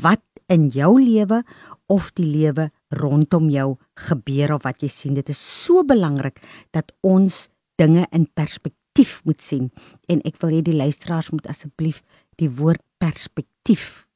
wat 0.02 0.24
in 0.52 0.68
jou 0.74 0.98
lewe 1.00 1.44
of 1.92 2.12
die 2.18 2.28
lewe 2.28 2.70
rondom 2.90 3.50
jou 3.54 3.78
gebeur 4.08 4.58
of 4.58 4.66
wat 4.66 4.84
jy 4.84 4.90
sien 4.92 5.16
dit 5.16 5.30
is 5.30 5.40
so 5.40 5.86
belangrik 5.88 6.42
dat 6.76 6.92
ons 7.06 7.48
dinge 7.80 8.08
in 8.12 8.28
perspektief 8.28 8.81
moet 9.24 9.42
sien 9.42 9.72
en 10.12 10.22
ek 10.28 10.40
wil 10.42 10.52
hê 10.58 10.62
die 10.62 10.76
luisteraars 10.76 11.32
moet 11.32 11.48
asseblief 11.48 12.04
die 12.42 12.50
woord 12.50 12.82
perspektief 13.00 14.08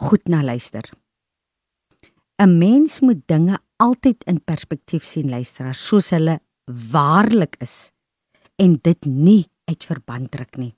goed 0.00 0.28
na 0.28 0.42
luister. 0.42 0.84
'n 2.40 2.58
Mens 2.58 3.00
moet 3.00 3.20
dinge 3.26 3.58
altyd 3.76 4.24
in 4.24 4.44
perspektief 4.44 5.04
sien 5.04 5.28
luisteraars 5.28 5.86
soos 5.88 6.10
hulle 6.10 6.40
waarlik 6.66 7.56
is 7.60 7.92
en 8.56 8.78
dit 8.82 9.04
nie 9.04 9.50
uit 9.64 9.84
verband 9.84 10.34
ruk 10.34 10.56
nie. 10.56 10.74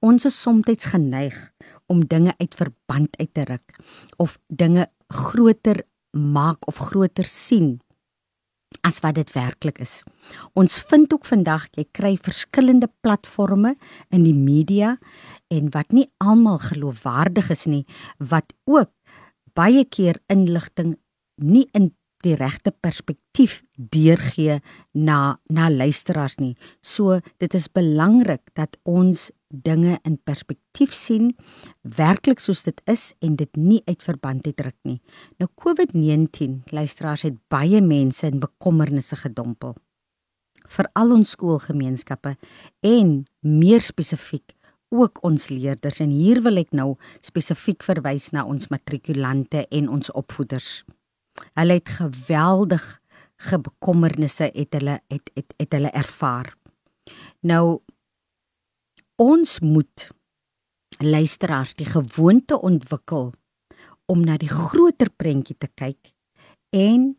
Ons 0.00 0.24
is 0.24 0.42
soms 0.42 0.84
geneig 0.84 1.52
om 1.86 2.06
dinge 2.06 2.34
uit 2.38 2.54
verband 2.54 3.16
uit 3.16 3.34
te 3.34 3.44
ruk 3.44 3.76
of 4.16 4.38
dinge 4.48 4.90
groter 5.08 5.82
maak 6.12 6.66
of 6.66 6.76
groter 6.76 7.24
sien 7.24 7.80
as 8.86 9.00
wat 9.04 9.18
dit 9.18 9.32
werklik 9.34 9.80
is. 9.82 10.00
Ons 10.58 10.78
vind 10.90 11.12
ook 11.12 11.26
vandag 11.28 11.66
jy 11.76 11.86
kry 11.92 12.14
verskillende 12.16 12.88
platforms 13.02 13.76
in 14.14 14.24
die 14.24 14.36
media 14.36 14.96
en 15.50 15.70
wat 15.74 15.92
nie 15.92 16.08
almal 16.22 16.60
geloofwaardig 16.62 17.50
is 17.50 17.66
nie 17.66 17.84
wat 18.18 18.54
ook 18.70 18.92
baie 19.58 19.84
keer 19.84 20.20
inligting 20.30 20.94
nie 21.40 21.66
in 21.74 21.90
die 22.24 22.36
regte 22.36 22.70
perspektief 22.70 23.62
deurgee 23.74 24.60
na 24.92 25.38
na 25.48 25.70
luisteraars 25.72 26.36
nie. 26.38 26.56
So 26.82 27.20
dit 27.40 27.54
is 27.54 27.70
belangrik 27.72 28.52
dat 28.54 28.76
ons 28.84 29.30
dinge 29.50 29.98
in 30.06 30.16
perspektief 30.24 30.94
sien, 30.94 31.34
werklik 31.82 32.40
soos 32.40 32.62
dit 32.62 32.80
is 32.90 33.10
en 33.20 33.36
dit 33.36 33.56
nie 33.56 33.82
uit 33.86 34.02
verband 34.02 34.46
uitdruk 34.46 34.76
nie. 34.82 35.00
Nou 35.42 35.50
COVID-19, 35.58 36.62
luisteraars 36.70 37.26
het 37.26 37.38
baie 37.52 37.82
mense 37.82 38.26
in 38.26 38.40
bekommernisse 38.40 39.16
gedompel. 39.16 39.76
vir 40.70 40.86
al 40.94 41.10
ons 41.10 41.32
skoolgemeenskappe 41.34 42.36
en 42.86 43.24
meer 43.42 43.82
spesifiek 43.82 44.54
ook 44.90 45.20
ons 45.26 45.48
leerders 45.50 46.00
en 46.02 46.10
hier 46.14 46.42
wil 46.42 46.60
ek 46.62 46.72
nou 46.74 46.94
spesifiek 47.26 47.84
verwys 47.86 48.30
na 48.34 48.44
ons 48.46 48.70
matrikulante 48.70 49.64
en 49.70 49.88
ons 49.90 50.10
opvoeders. 50.18 50.82
Hulle 51.58 51.78
het 51.78 51.92
geweldig 52.00 52.86
gebekommernisse 53.40 54.50
het 54.50 54.74
hulle 54.76 54.98
het 55.08 55.30
het, 55.34 55.54
het 55.58 55.78
hulle 55.78 55.92
ervaar. 55.96 56.52
Nou 57.46 57.80
ons 59.20 59.58
moet 59.60 60.08
luisteraars 61.04 61.74
die 61.76 61.88
gewoonte 61.88 62.56
ontwikkel 62.56 63.32
om 64.08 64.22
na 64.24 64.38
die 64.40 64.48
groter 64.48 65.10
prentjie 65.12 65.56
te 65.60 65.68
kyk 65.76 66.12
en 66.72 67.12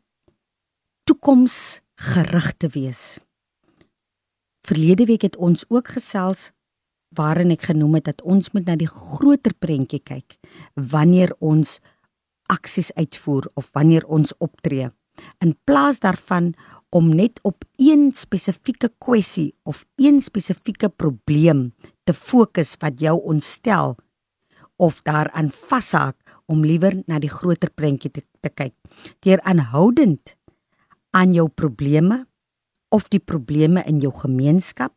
toekomsgerig 1.06 2.48
te 2.58 2.72
wees. 2.74 3.04
Verlede 4.66 5.06
week 5.10 5.28
het 5.30 5.38
ons 5.38 5.64
ook 5.70 5.94
gesels 5.98 6.50
waarin 7.14 7.54
ek 7.54 7.70
genoem 7.70 8.00
het 8.00 8.10
dat 8.10 8.26
ons 8.26 8.50
moet 8.56 8.66
na 8.66 8.78
die 8.80 8.90
groter 8.90 9.54
prentjie 9.54 10.02
kyk 10.02 10.40
wanneer 10.74 11.36
ons 11.40 11.80
aksies 12.50 12.90
uitvoer 12.98 13.50
of 13.54 13.70
wanneer 13.78 14.08
ons 14.10 14.34
optree 14.40 14.90
in 15.44 15.54
plaas 15.70 16.02
daarvan 16.02 16.54
om 16.92 17.08
net 17.16 17.40
op 17.48 17.64
een 17.80 18.12
spesifieke 18.16 18.92
kwessie 19.00 19.56
of 19.64 19.86
een 19.96 20.20
spesifieke 20.22 20.90
probleem 20.90 21.72
te 22.04 22.14
fokus 22.14 22.76
wat 22.84 23.00
jou 23.00 23.16
ontstel 23.24 23.96
of 24.76 25.02
daaraan 25.08 25.52
vashaak 25.52 26.18
om 26.46 26.66
liewer 26.66 27.00
na 27.08 27.20
die 27.24 27.32
groter 27.32 27.72
prentjie 27.72 28.12
te, 28.12 28.24
te 28.42 28.50
kyk. 28.50 28.76
Deur 29.24 29.40
aanhoudend 29.48 30.36
aan 31.16 31.34
jou 31.34 31.48
probleme 31.48 32.26
of 32.92 33.08
die 33.08 33.24
probleme 33.24 33.84
in 33.88 34.02
jou 34.04 34.12
gemeenskap 34.12 34.96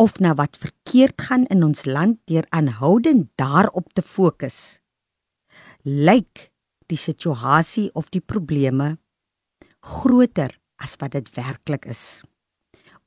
of 0.00 0.18
na 0.18 0.32
wat 0.34 0.56
verkeerd 0.58 1.20
gaan 1.28 1.44
in 1.52 1.62
ons 1.62 1.84
land 1.84 2.18
deur 2.30 2.46
aanhoudend 2.50 3.28
daarop 3.38 3.92
te 3.92 4.02
fokus 4.02 4.80
lyk 5.84 6.48
die 6.90 6.98
situasie 6.98 7.90
of 7.94 8.08
die 8.10 8.24
probleme 8.24 8.96
groter 9.84 10.54
as 10.82 10.96
wat 11.00 11.14
dit 11.16 11.28
werklik 11.36 11.86
is. 11.90 12.22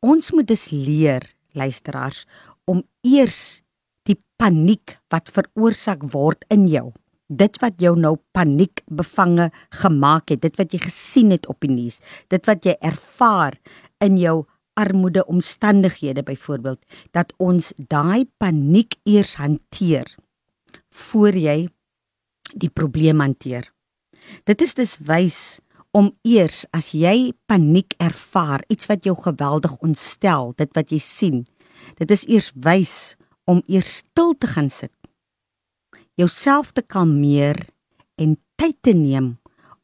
Ons 0.06 0.32
moet 0.36 0.48
dus 0.48 0.70
leer, 0.72 1.26
luisteraars, 1.58 2.26
om 2.70 2.84
eers 3.02 3.64
die 4.08 4.18
paniek 4.40 4.98
wat 5.12 5.32
veroorsaak 5.34 6.06
word 6.14 6.46
in 6.54 6.68
jou, 6.70 6.92
dit 7.28 7.60
wat 7.60 7.82
jou 7.84 7.96
nou 8.00 8.16
paniek 8.36 8.84
bevange 8.88 9.50
gemaak 9.82 10.32
het, 10.32 10.44
dit 10.46 10.60
wat 10.60 10.74
jy 10.74 10.82
gesien 10.86 11.34
het 11.34 11.48
op 11.52 11.60
die 11.66 11.72
nuus, 11.72 12.00
dit 12.32 12.46
wat 12.48 12.66
jy 12.66 12.78
ervaar 12.86 13.58
in 14.04 14.20
jou 14.22 14.46
armoede 14.78 15.26
omstandighede 15.26 16.22
byvoorbeeld, 16.24 16.80
dat 17.12 17.34
ons 17.42 17.74
daai 17.78 18.30
paniek 18.38 18.96
eers 19.10 19.36
hanteer 19.42 20.14
voor 21.10 21.34
jy 21.34 21.66
die 22.54 22.70
probleem 22.70 23.20
hanteer. 23.20 23.66
Dit 24.46 24.62
is 24.62 24.76
dus 24.78 24.98
wys 25.04 25.60
om 25.98 26.12
eers 26.28 26.66
as 26.78 26.92
jy 26.94 27.32
paniek 27.50 27.96
ervaar, 28.04 28.62
iets 28.70 28.86
wat 28.92 29.08
jou 29.08 29.16
geweldig 29.18 29.74
ontstel, 29.82 30.54
dit 30.60 30.70
wat 30.78 30.94
jy 30.94 31.00
sien, 31.02 31.40
dit 31.98 32.12
is 32.14 32.26
eers 32.30 32.52
wys 32.62 32.94
om 33.50 33.64
eers 33.66 34.04
stil 34.04 34.36
te 34.38 34.50
gaan 34.52 34.70
sit. 34.70 34.94
Jouself 36.18 36.74
te 36.78 36.84
kalmeer 36.86 37.64
en 38.22 38.36
tyd 38.58 38.78
te 38.86 38.94
neem 38.98 39.38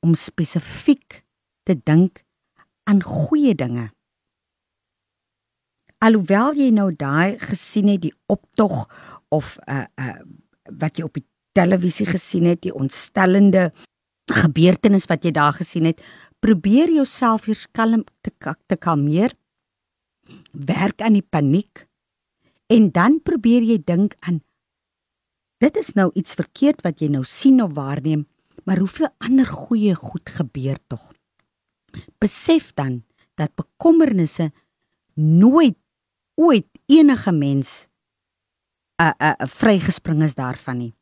om 0.06 0.14
spesifiek 0.18 1.24
te 1.66 1.78
dink 1.78 2.22
aan 2.90 3.02
goeie 3.06 3.56
dinge. 3.58 3.90
Alhoewel 6.04 6.58
jy 6.60 6.70
nou 6.76 6.90
daai 6.92 7.40
gesien 7.40 7.90
het 7.94 8.04
die 8.04 8.16
optog 8.28 8.86
of 9.34 9.56
uh 9.66 9.86
uh 9.98 10.18
wat 10.80 10.96
jy 10.98 11.04
op 11.04 11.18
die 11.18 11.26
televisie 11.52 12.06
gesien 12.08 12.46
het, 12.48 12.62
die 12.64 12.72
ontstellende 12.72 13.72
gebeurtenis 14.32 15.08
wat 15.12 15.24
jy 15.24 15.32
daar 15.32 15.54
gesien 15.54 15.86
het, 15.86 16.02
probeer 16.40 16.92
jouself 16.92 17.46
weer 17.46 17.66
kalm 17.72 18.04
te 18.22 18.32
te 18.68 18.76
kalmeer. 18.76 19.34
Werk 20.52 21.02
aan 21.02 21.14
die 21.14 21.28
paniek 21.30 21.88
en 22.72 22.92
dan 22.92 23.20
probeer 23.24 23.62
jy 23.62 23.82
dink 23.84 24.16
aan 24.20 24.42
dit 25.64 25.78
is 25.80 25.94
nou 25.96 26.10
iets 26.20 26.36
verkeerd 26.36 26.82
wat 26.84 27.00
jy 27.00 27.08
nou 27.12 27.24
sien 27.24 27.62
of 27.64 27.76
waarneem, 27.78 28.26
maar 28.68 28.82
hoeveel 28.84 29.08
ander 29.24 29.48
goeie 29.48 29.96
goed 29.96 30.30
gebeur 30.30 30.80
tog. 30.92 31.12
Besef 32.20 32.74
dan 32.76 33.04
dat 33.40 33.56
bekommernisse 33.56 34.52
nooit 35.16 35.78
ooit 36.36 36.68
enige 36.86 37.32
mens 37.32 37.88
'n 39.00 39.04
uh, 39.04 39.14
'n 39.20 39.44
uh, 39.44 39.48
vrygespring 39.48 40.24
is 40.24 40.36
daarvan 40.36 40.78
nie. 40.78 40.94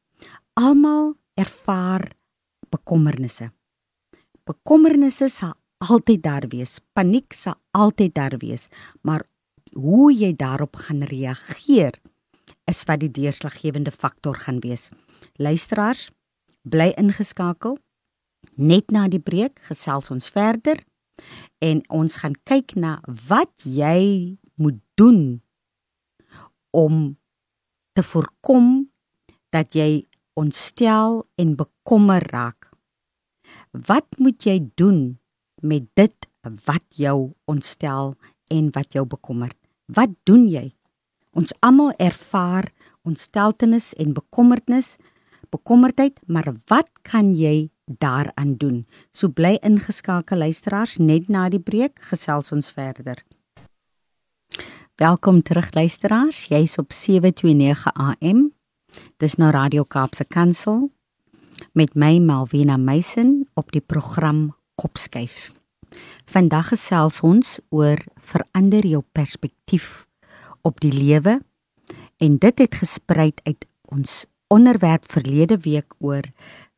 Almal 0.54 1.16
ervaar 1.34 2.12
bekommernisse. 2.72 3.52
Bekommernisse 4.48 5.30
sal 5.30 5.54
altyd 5.82 6.24
daar 6.24 6.48
wees, 6.52 6.80
paniek 6.94 7.34
sal 7.34 7.58
altyd 7.78 8.16
daar 8.16 8.38
wees, 8.42 8.68
maar 9.02 9.26
hoe 9.74 10.12
jy 10.14 10.34
daarop 10.36 10.76
gaan 10.76 11.04
reageer 11.08 11.98
is 12.70 12.84
wat 12.88 13.02
die 13.04 13.12
deurslaggewende 13.12 13.92
faktor 13.92 14.36
gaan 14.36 14.60
wees. 14.64 14.90
Luisteraars, 15.36 16.10
bly 16.64 16.92
ingeskakel. 17.00 17.78
Net 18.58 18.92
na 18.92 19.08
die 19.08 19.22
breek 19.22 19.60
gesels 19.70 20.10
ons 20.14 20.30
verder 20.34 20.82
en 21.62 21.84
ons 21.94 22.18
gaan 22.24 22.36
kyk 22.50 22.74
na 22.76 22.98
wat 23.30 23.66
jy 23.66 24.38
moet 24.58 24.80
doen 24.98 25.42
om 26.74 27.18
te 27.94 28.04
voorkom 28.04 28.90
dat 29.54 29.76
jy 29.76 30.08
ontstel 30.42 31.22
en 31.36 31.56
bekommer 31.56 32.24
raak. 32.32 32.70
Wat 33.72 34.08
moet 34.18 34.42
jy 34.44 34.58
doen 34.76 35.20
met 35.62 35.86
dit 35.94 36.28
wat 36.66 36.86
jou 36.98 37.34
ontstel 37.46 38.16
en 38.52 38.70
wat 38.76 38.94
jou 38.98 39.06
bekommer? 39.06 39.54
Wat 39.86 40.14
doen 40.26 40.48
jy? 40.50 40.72
Ons 41.38 41.54
almal 41.64 41.94
ervaar 42.02 42.72
ontsteltenis 43.08 43.94
en 44.02 44.16
bekommerdnis, 44.18 44.96
bekommerdheid, 45.54 46.18
maar 46.28 46.50
wat 46.72 46.90
kan 47.08 47.34
jy 47.36 47.70
daaraan 48.02 48.56
doen? 48.58 48.84
So 49.14 49.30
bly 49.30 49.58
ingeskakel 49.62 50.42
luisteraars, 50.44 50.98
net 50.98 51.30
na 51.30 51.48
die 51.50 51.62
breek 51.62 52.02
gesels 52.12 52.52
ons 52.52 52.72
verder. 52.74 53.22
Welkom 55.02 55.42
terug 55.42 55.72
luisteraars, 55.74 56.48
jy's 56.52 56.78
op 56.82 56.92
729 56.94 57.88
AM. 57.96 58.50
Dis 59.22 59.38
nou 59.40 59.52
Radio 59.54 59.84
Kaapse 59.84 60.26
Kansel 60.26 60.90
met 61.78 61.94
my 61.96 62.18
Malvina 62.20 62.78
Meisen 62.78 63.46
op 63.54 63.72
die 63.72 63.82
program 63.82 64.50
Kopskuif. 64.76 65.52
Vandag 66.26 66.72
gesels 66.74 67.20
ons 67.24 67.60
oor 67.70 68.02
verander 68.16 68.86
jou 68.88 69.04
perspektief 69.12 70.08
op 70.68 70.82
die 70.84 70.92
lewe 70.92 71.40
en 72.20 72.38
dit 72.38 72.64
het 72.66 72.76
gesprei 72.82 73.32
uit 73.44 73.66
ons 73.92 74.26
onderwerp 74.52 75.08
verlede 75.12 75.58
week 75.64 75.96
oor 76.00 76.28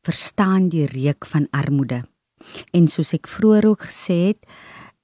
verstaan 0.05 0.69
die 0.69 0.85
reuk 0.85 1.25
van 1.25 1.47
armoede. 1.51 2.03
En 2.71 2.87
soos 2.87 3.13
ek 3.15 3.29
vroeër 3.31 3.69
ook 3.71 3.87
gesê 3.89 4.19
het, 4.33 4.41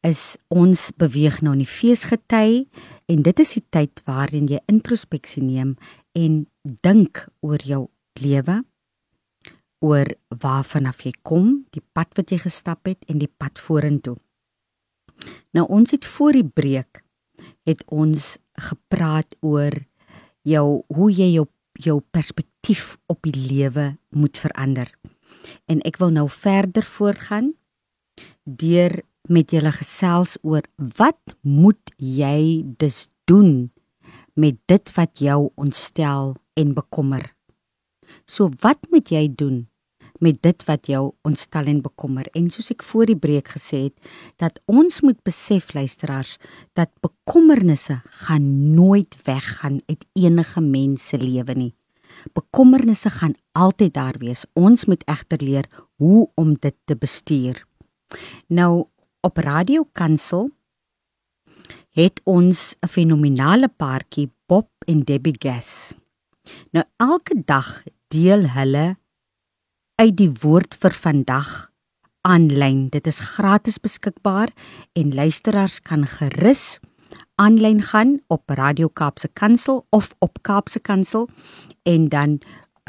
is 0.06 0.38
ons 0.48 0.90
beweeg 0.96 1.42
nou 1.44 1.54
in 1.58 1.64
die 1.64 1.70
feesgety 1.70 2.66
en 3.12 3.24
dit 3.26 3.40
is 3.44 3.56
die 3.58 3.66
tyd 3.72 4.04
waarin 4.08 4.48
jy 4.48 4.62
introspeksie 4.72 5.44
neem 5.44 5.76
en 6.20 6.42
dink 6.84 7.24
oor 7.46 7.64
jou 7.64 7.86
lewe 8.20 8.60
oor 9.80 10.10
waarvan 10.44 10.90
af 10.90 11.06
jy 11.06 11.14
kom, 11.24 11.64
die 11.72 11.84
pad 11.96 12.12
wat 12.20 12.34
jy 12.34 12.42
gestap 12.44 12.90
het 12.90 13.06
en 13.08 13.22
die 13.22 13.32
pad 13.32 13.62
vorentoe. 13.64 14.18
Nou 15.56 15.66
ons 15.72 15.94
het 15.96 16.08
voor 16.08 16.36
die 16.36 16.48
breek 16.48 17.04
het 17.68 17.86
ons 17.88 18.36
gepraat 18.60 19.36
oor 19.40 19.76
jou 20.48 20.84
hoe 20.96 21.10
jy 21.12 21.32
jou 21.38 21.48
jou 21.80 22.02
perspektief 22.12 22.98
op 23.08 23.24
die 23.24 23.48
lewe 23.48 23.94
moet 24.12 24.36
verander. 24.36 24.90
En 25.72 25.80
ek 25.88 25.96
wil 26.02 26.12
nou 26.12 26.26
verder 26.28 26.84
voortgaan 26.84 27.54
deur 28.44 29.00
met 29.32 29.54
julle 29.54 29.72
gesels 29.72 30.36
oor 30.42 30.66
wat 30.76 31.38
moet 31.42 31.94
jy 31.96 32.66
dus 32.82 33.08
doen 33.30 33.70
met 34.40 34.56
dit 34.72 34.94
wat 34.96 35.20
jou 35.20 35.50
ontstel 35.60 36.36
en 36.60 36.74
bekommer. 36.74 37.26
So 38.26 38.50
wat 38.64 38.88
moet 38.92 39.12
jy 39.12 39.28
doen 39.36 39.68
met 40.20 40.42
dit 40.44 40.64
wat 40.68 40.88
jou 40.92 41.14
ontstel 41.28 41.70
en 41.72 41.82
bekommer? 41.84 42.28
En 42.36 42.50
soos 42.52 42.72
ek 42.74 42.84
voor 42.84 43.08
die 43.08 43.20
breek 43.20 43.52
gesê 43.56 43.86
het, 43.88 43.96
dat 44.42 44.60
ons 44.68 45.02
moet 45.06 45.20
besef 45.28 45.74
luisteraars 45.76 46.38
dat 46.76 46.92
bekommernisse 47.04 48.00
gaan 48.26 48.48
nooit 48.76 49.16
weggaan 49.28 49.80
uit 49.88 50.06
enige 50.20 50.64
mens 50.64 51.08
se 51.12 51.20
lewe 51.20 51.56
nie. 51.56 51.74
Bekommernisse 52.36 53.10
gaan 53.10 53.36
altyd 53.56 53.94
daar 53.96 54.18
wees. 54.20 54.46
Ons 54.60 54.86
moet 54.86 55.04
egter 55.08 55.40
leer 55.44 55.68
hoe 56.02 56.28
om 56.36 56.56
dit 56.60 56.76
te 56.86 56.96
bestuur. 57.00 57.64
Nou 58.48 58.88
op 59.22 59.38
Radio 59.38 59.86
Kansel 59.94 60.50
het 62.00 62.22
ons 62.24 62.76
'n 62.82 62.88
fenominale 62.88 63.68
paartjie 63.68 64.30
Bob 64.48 64.70
en 64.88 65.04
Debbie 65.04 65.36
Gas. 65.38 65.94
Nou 66.72 66.86
elke 66.98 67.42
dag 67.46 67.84
deel 68.08 68.50
hulle 68.50 68.98
uit 69.96 70.18
die 70.18 70.32
woord 70.42 70.78
vir 70.80 70.92
vandag 70.92 71.72
aanlyn. 72.22 72.90
Dit 72.90 73.08
is 73.08 73.20
gratis 73.20 73.78
beskikbaar 73.78 74.50
en 74.94 75.14
luisteraars 75.14 75.82
kan 75.82 76.06
gerus 76.08 76.80
aanlyn 77.36 77.82
gaan 77.82 78.20
op 78.28 78.50
Radio 78.50 78.88
Kaapse 78.88 79.30
Kansel 79.34 79.86
of 79.90 80.16
op 80.20 80.42
Kaapse 80.42 80.80
Kansel 80.80 81.30
en 81.84 82.10
dan 82.10 82.40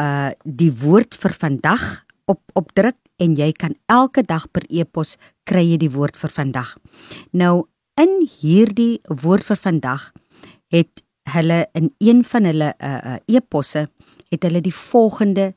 uh 0.00 0.30
die 0.44 0.72
woord 0.72 1.14
vir 1.14 1.32
vandag 1.32 2.04
op 2.24 2.40
opdruk 2.52 2.96
en 3.16 3.34
jy 3.36 3.52
kan 3.52 3.74
elke 3.86 4.22
dag 4.22 4.50
per 4.50 4.64
e-pos 4.68 5.16
kry 5.44 5.64
jy 5.70 5.76
die 5.76 5.90
woord 5.90 6.16
vir 6.16 6.30
vandag. 6.30 6.74
Nou 7.30 7.66
in 8.00 8.20
hierdie 8.40 9.00
woord 9.22 9.44
vir 9.44 9.58
vandag 9.60 10.10
het 10.72 11.02
hulle 11.34 11.66
in 11.76 11.90
een 11.98 12.22
van 12.24 12.48
hulle 12.48 12.72
uh, 12.78 12.98
uh 13.14 13.18
e-posse 13.28 13.86
het 14.30 14.46
hulle 14.46 14.62
die 14.64 14.74
volgende 14.74 15.52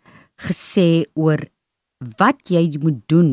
gesê 0.47 1.05
oor 1.13 1.39
wat 2.19 2.49
jy 2.51 2.65
moet 2.83 2.99
doen 3.07 3.31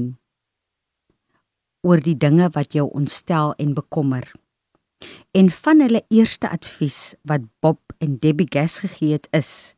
oor 1.87 2.03
die 2.05 2.17
dinge 2.17 2.51
wat 2.55 2.77
jou 2.77 2.87
ontstel 2.93 3.55
en 3.59 3.73
bekommer. 3.75 4.27
En 5.33 5.49
van 5.51 5.81
hulle 5.81 6.03
eerste 6.13 6.51
advies 6.53 7.15
wat 7.25 7.47
Bob 7.65 7.81
en 8.05 8.19
Debbie 8.21 8.51
Gas 8.53 8.79
gegee 8.85 9.17
het 9.17 9.31
is 9.37 9.75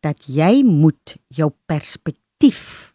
dat 0.00 0.24
jy 0.26 0.62
moet 0.64 1.16
jou 1.28 1.50
perspektief 1.68 2.94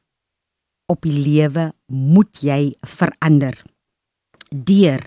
op 0.90 1.06
die 1.06 1.20
lewe 1.22 1.70
moet 1.86 2.42
jy 2.42 2.74
verander. 2.82 3.62
Deur 4.50 5.06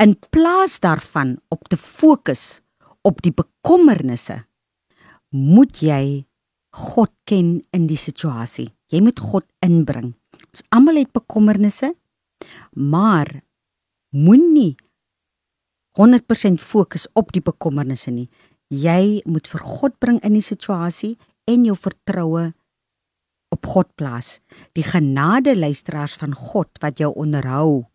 in 0.00 0.16
plaas 0.32 0.80
daarvan 0.80 1.36
op 1.48 1.68
te 1.68 1.76
fokus 1.76 2.60
op 3.04 3.20
die 3.22 3.32
bekommernisse 3.36 4.38
moet 5.36 5.82
jy 5.84 6.24
God 6.70 7.12
ken 7.28 7.58
in 7.74 7.86
die 7.90 7.98
situasie. 7.98 8.70
Jy 8.90 9.00
moet 9.02 9.20
God 9.20 9.46
inbring. 9.62 10.12
Ons 10.50 10.62
almal 10.74 11.02
het 11.02 11.12
bekommernisse, 11.14 11.92
maar 12.74 13.28
moenie 14.14 14.74
100% 15.98 16.62
fokus 16.62 17.06
op 17.18 17.34
die 17.34 17.42
bekommernisse 17.42 18.14
nie. 18.14 18.28
Jy 18.70 19.20
moet 19.26 19.50
vir 19.50 19.66
God 19.66 19.98
bring 19.98 20.20
in 20.26 20.38
die 20.38 20.46
situasie 20.46 21.16
en 21.50 21.66
jou 21.66 21.76
vertroue 21.76 22.52
op 23.50 23.66
God 23.66 23.90
plaas. 23.98 24.38
Die 24.78 24.86
genade 24.86 25.56
luisteraars 25.58 26.14
van 26.18 26.34
God 26.34 26.78
wat 26.82 27.02
jou 27.02 27.10
onderhou 27.18 27.89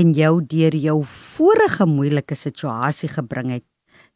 en 0.00 0.14
jou 0.16 0.40
deur 0.40 0.76
jou 0.76 0.98
vorige 1.04 1.86
moeilike 1.88 2.36
situasie 2.38 3.10
gebring 3.12 3.52
het, 3.58 3.66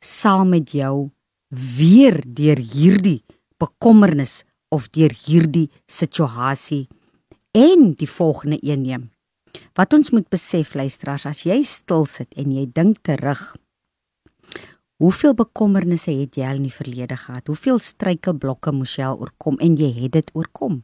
saam 0.01 0.55
met 0.55 0.73
jou 0.75 1.11
weer 1.49 2.21
deur 2.25 2.59
hierdie 2.59 3.23
bekommernis 3.61 4.43
of 4.75 4.89
deur 4.97 5.13
hierdie 5.27 5.69
situasie 5.87 6.87
en 7.55 7.93
die 7.99 8.11
volgende 8.11 8.59
een 8.63 8.83
neem. 8.83 9.11
Wat 9.79 9.95
ons 9.95 10.11
moet 10.11 10.27
besef 10.33 10.75
luisteraars, 10.75 11.27
as 11.31 11.45
jy 11.47 11.61
stil 11.67 12.09
sit 12.11 12.33
en 12.41 12.51
jy 12.55 12.65
dink 12.75 12.99
terug, 13.07 13.53
hoeveel 15.03 15.37
bekommernisse 15.39 16.11
het 16.11 16.39
jy 16.39 16.49
al 16.49 16.59
in 16.63 16.69
die 16.69 16.75
verlede 16.75 17.19
gehad? 17.19 17.47
Hoeveel 17.51 17.79
struikelblokke 17.83 18.75
moes 18.75 18.97
jy 18.99 19.07
al 19.07 19.21
oorkom 19.23 19.61
en 19.63 19.77
jy 19.79 19.93
het 20.01 20.17
dit 20.19 20.35
oorkom? 20.35 20.83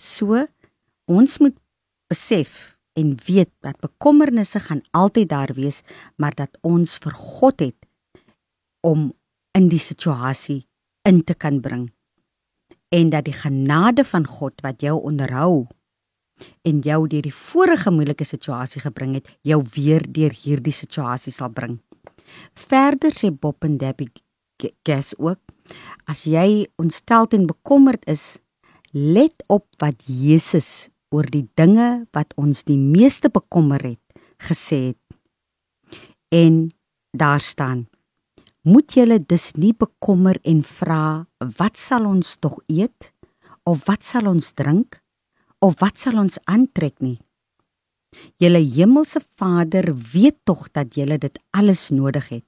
So 0.00 0.46
ons 1.10 1.38
moet 1.42 1.56
besef 2.08 2.78
en 2.98 3.14
weet 3.26 3.50
dat 3.64 3.80
bekommernisse 3.80 4.60
gaan 4.60 4.82
altyd 4.90 5.28
daar 5.28 5.52
wees, 5.54 5.82
maar 6.16 6.34
dat 6.34 6.58
ons 6.60 6.98
vir 7.02 7.14
God 7.16 7.60
het 7.60 7.88
om 8.80 9.12
in 9.56 9.68
die 9.68 9.80
situasie 9.80 10.62
in 11.08 11.24
te 11.24 11.34
kan 11.34 11.60
bring 11.60 11.90
en 12.92 13.10
dat 13.10 13.24
die 13.24 13.36
genade 13.36 14.04
van 14.04 14.26
God 14.28 14.60
wat 14.64 14.82
jou 14.84 14.98
onderhou 15.00 15.66
en 16.66 16.82
jou 16.84 17.06
deur 17.08 17.24
die 17.24 17.34
vorige 17.34 17.90
moeilike 17.94 18.26
situasie 18.26 18.82
gebring 18.82 19.14
het, 19.16 19.28
jou 19.46 19.62
weer 19.74 20.04
deur 20.04 20.34
hierdie 20.34 20.74
situasie 20.74 21.32
sal 21.32 21.52
bring. 21.54 21.78
Verder 22.58 23.14
sê 23.16 23.30
Bob 23.30 23.64
en 23.64 23.78
Debbie 23.80 24.10
Gas 24.86 25.12
ook, 25.18 25.40
as 26.10 26.24
jy 26.28 26.66
ontstel 26.82 27.28
en 27.36 27.48
bekommerd 27.48 28.04
is, 28.10 28.38
let 28.92 29.44
op 29.48 29.66
wat 29.80 30.04
Jesus 30.06 30.90
oor 31.12 31.28
die 31.28 31.46
dinge 31.54 32.06
wat 32.16 32.32
ons 32.40 32.64
die 32.64 32.80
meeste 32.80 33.28
bekommer 33.30 33.84
het 33.84 34.00
gesê 34.42 34.92
het. 34.92 35.00
En 36.32 36.72
daar 37.12 37.40
staan 37.40 37.86
moet 38.62 38.94
julle 38.94 39.18
dus 39.18 39.52
nie 39.58 39.72
bekommer 39.74 40.38
en 40.46 40.62
vra 40.62 41.26
wat 41.58 41.78
sal 41.78 42.06
ons 42.06 42.36
tog 42.38 42.60
eet? 42.70 43.10
Of 43.66 43.86
wat 43.88 44.06
sal 44.06 44.28
ons 44.30 44.52
drink? 44.54 45.00
Of 45.62 45.78
wat 45.82 45.98
sal 45.98 46.18
ons 46.22 46.38
aantrek 46.50 47.00
nie? 47.02 47.18
Julle 48.42 48.60
hemelse 48.62 49.22
Vader 49.38 49.90
weet 50.12 50.38
tog 50.46 50.68
dat 50.70 50.94
julle 50.94 51.18
dit 51.18 51.38
alles 51.50 51.88
nodig 51.90 52.28
het. 52.28 52.46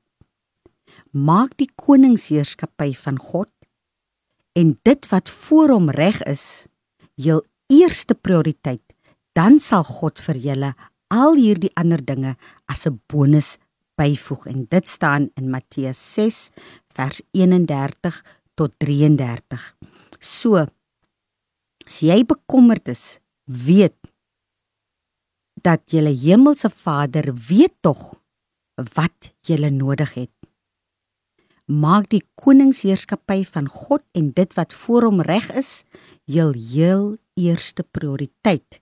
Maak 1.11 1.57
die 1.59 1.71
koningsheerskappy 1.75 2.93
van 2.99 3.19
God 3.19 3.51
en 4.55 4.75
dit 4.87 5.11
wat 5.11 5.31
voor 5.31 5.75
hom 5.75 5.91
reg 5.91 6.21
is 6.31 6.67
jou 7.19 7.41
eerste 7.73 8.15
prioriteit 8.15 8.83
dan 9.35 9.59
sal 9.59 9.85
God 9.85 10.21
vir 10.23 10.39
julle 10.39 10.73
al 11.15 11.37
hierdie 11.39 11.73
ander 11.77 12.03
dinge 12.03 12.37
as 12.71 12.87
'n 12.87 13.01
bonus 13.09 13.59
byvoeg 13.99 14.47
en 14.47 14.67
dit 14.71 14.89
staan 14.89 15.31
in 15.37 15.51
Matteus 15.51 15.99
6 16.15 16.51
vers 16.95 17.23
31 17.33 18.23
tot 18.55 18.73
33. 18.79 19.77
So 20.19 20.67
as 21.87 22.01
jy 22.01 22.25
bekommerd 22.25 22.89
is, 22.89 23.21
weet 23.47 23.97
dat 25.63 25.91
julle 25.93 26.13
hemelse 26.13 26.71
Vader 26.71 27.33
weet 27.35 27.75
tog 27.81 28.15
wat 28.97 29.33
julle 29.47 29.71
nodig 29.71 30.15
het. 30.15 30.33
Maak 31.65 32.11
die 32.13 32.23
koningsheerskappy 32.37 33.45
van 33.49 33.69
God 33.69 34.03
en 34.13 34.33
dit 34.37 34.53
wat 34.59 34.75
voor 34.75 35.07
hom 35.09 35.23
reg 35.25 35.49
is, 35.57 35.85
jul 36.25 36.55
heel 36.57 37.17
eerste 37.37 37.83
prioriteit 37.83 38.81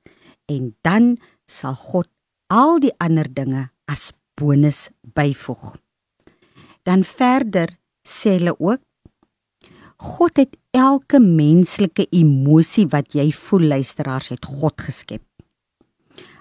en 0.51 0.73
dan 0.87 1.17
sal 1.47 1.75
God 1.75 2.09
al 2.53 2.79
die 2.83 2.93
ander 3.03 3.29
dinge 3.29 3.69
as 3.91 4.11
bonus 4.39 4.91
byvoeg. 5.03 5.77
Dan 6.83 7.05
verder 7.07 7.77
sê 8.07 8.39
hulle 8.39 8.55
ook 8.59 8.83
God 10.03 10.41
het 10.41 10.57
elke 10.75 11.21
menslike 11.23 12.09
emosie 12.11 12.89
wat 12.91 13.15
jy 13.15 13.29
voel 13.31 13.69
luisteraars 13.77 14.33
het 14.35 14.49
God 14.51 14.83
geskep. 14.83 15.23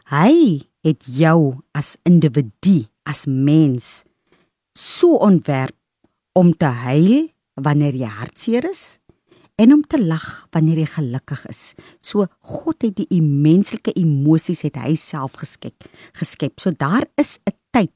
Hy 0.10 0.66
het 0.82 1.06
jou 1.06 1.62
as 1.78 1.94
individu, 2.10 2.88
as 3.06 3.28
mens 3.30 4.02
so 4.74 5.20
ontwerp 5.22 5.78
om 6.34 6.50
te 6.58 6.72
huil 6.88 7.30
wanneer 7.62 7.94
jy 7.94 8.10
hartseer 8.10 8.66
is 8.72 8.98
en 9.62 9.74
om 9.76 9.82
te 9.86 10.00
lag 10.02 10.28
wanneer 10.56 10.82
jy 10.82 10.90
gelukkig 10.96 11.44
is. 11.52 11.64
So 12.02 12.26
God 12.54 12.82
het 12.86 12.98
die 12.98 13.22
menslike 13.22 13.94
emosies 14.00 14.64
het 14.66 14.80
hy 14.82 14.96
self 15.00 15.38
geskep, 15.42 15.86
geskep. 16.18 16.60
So 16.60 16.72
daar 16.72 17.06
is 17.16 17.38
'n 17.46 17.54
tyd 17.72 17.94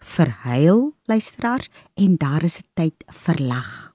vir 0.00 0.28
huil, 0.44 0.94
luisteraars, 1.04 1.68
en 1.96 2.16
daar 2.16 2.44
is 2.44 2.60
'n 2.60 2.68
tyd 2.74 3.04
vir 3.08 3.36
lag. 3.40 3.94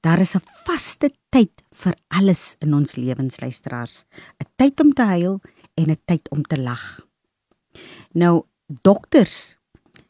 Daar 0.00 0.20
is 0.20 0.34
'n 0.34 0.42
vaste 0.66 1.10
tyd 1.30 1.62
vir 1.70 1.94
alles 2.08 2.56
in 2.58 2.74
ons 2.74 2.96
lewens, 2.96 3.40
luisteraars. 3.40 4.04
'n 4.38 4.46
Tyd 4.56 4.80
om 4.80 4.92
te 4.92 5.02
huil 5.02 5.40
en 5.74 5.90
'n 5.90 6.00
tyd 6.04 6.28
om 6.30 6.42
te 6.42 6.58
lag. 6.60 7.06
Nou 8.12 8.44
dokters 8.66 9.56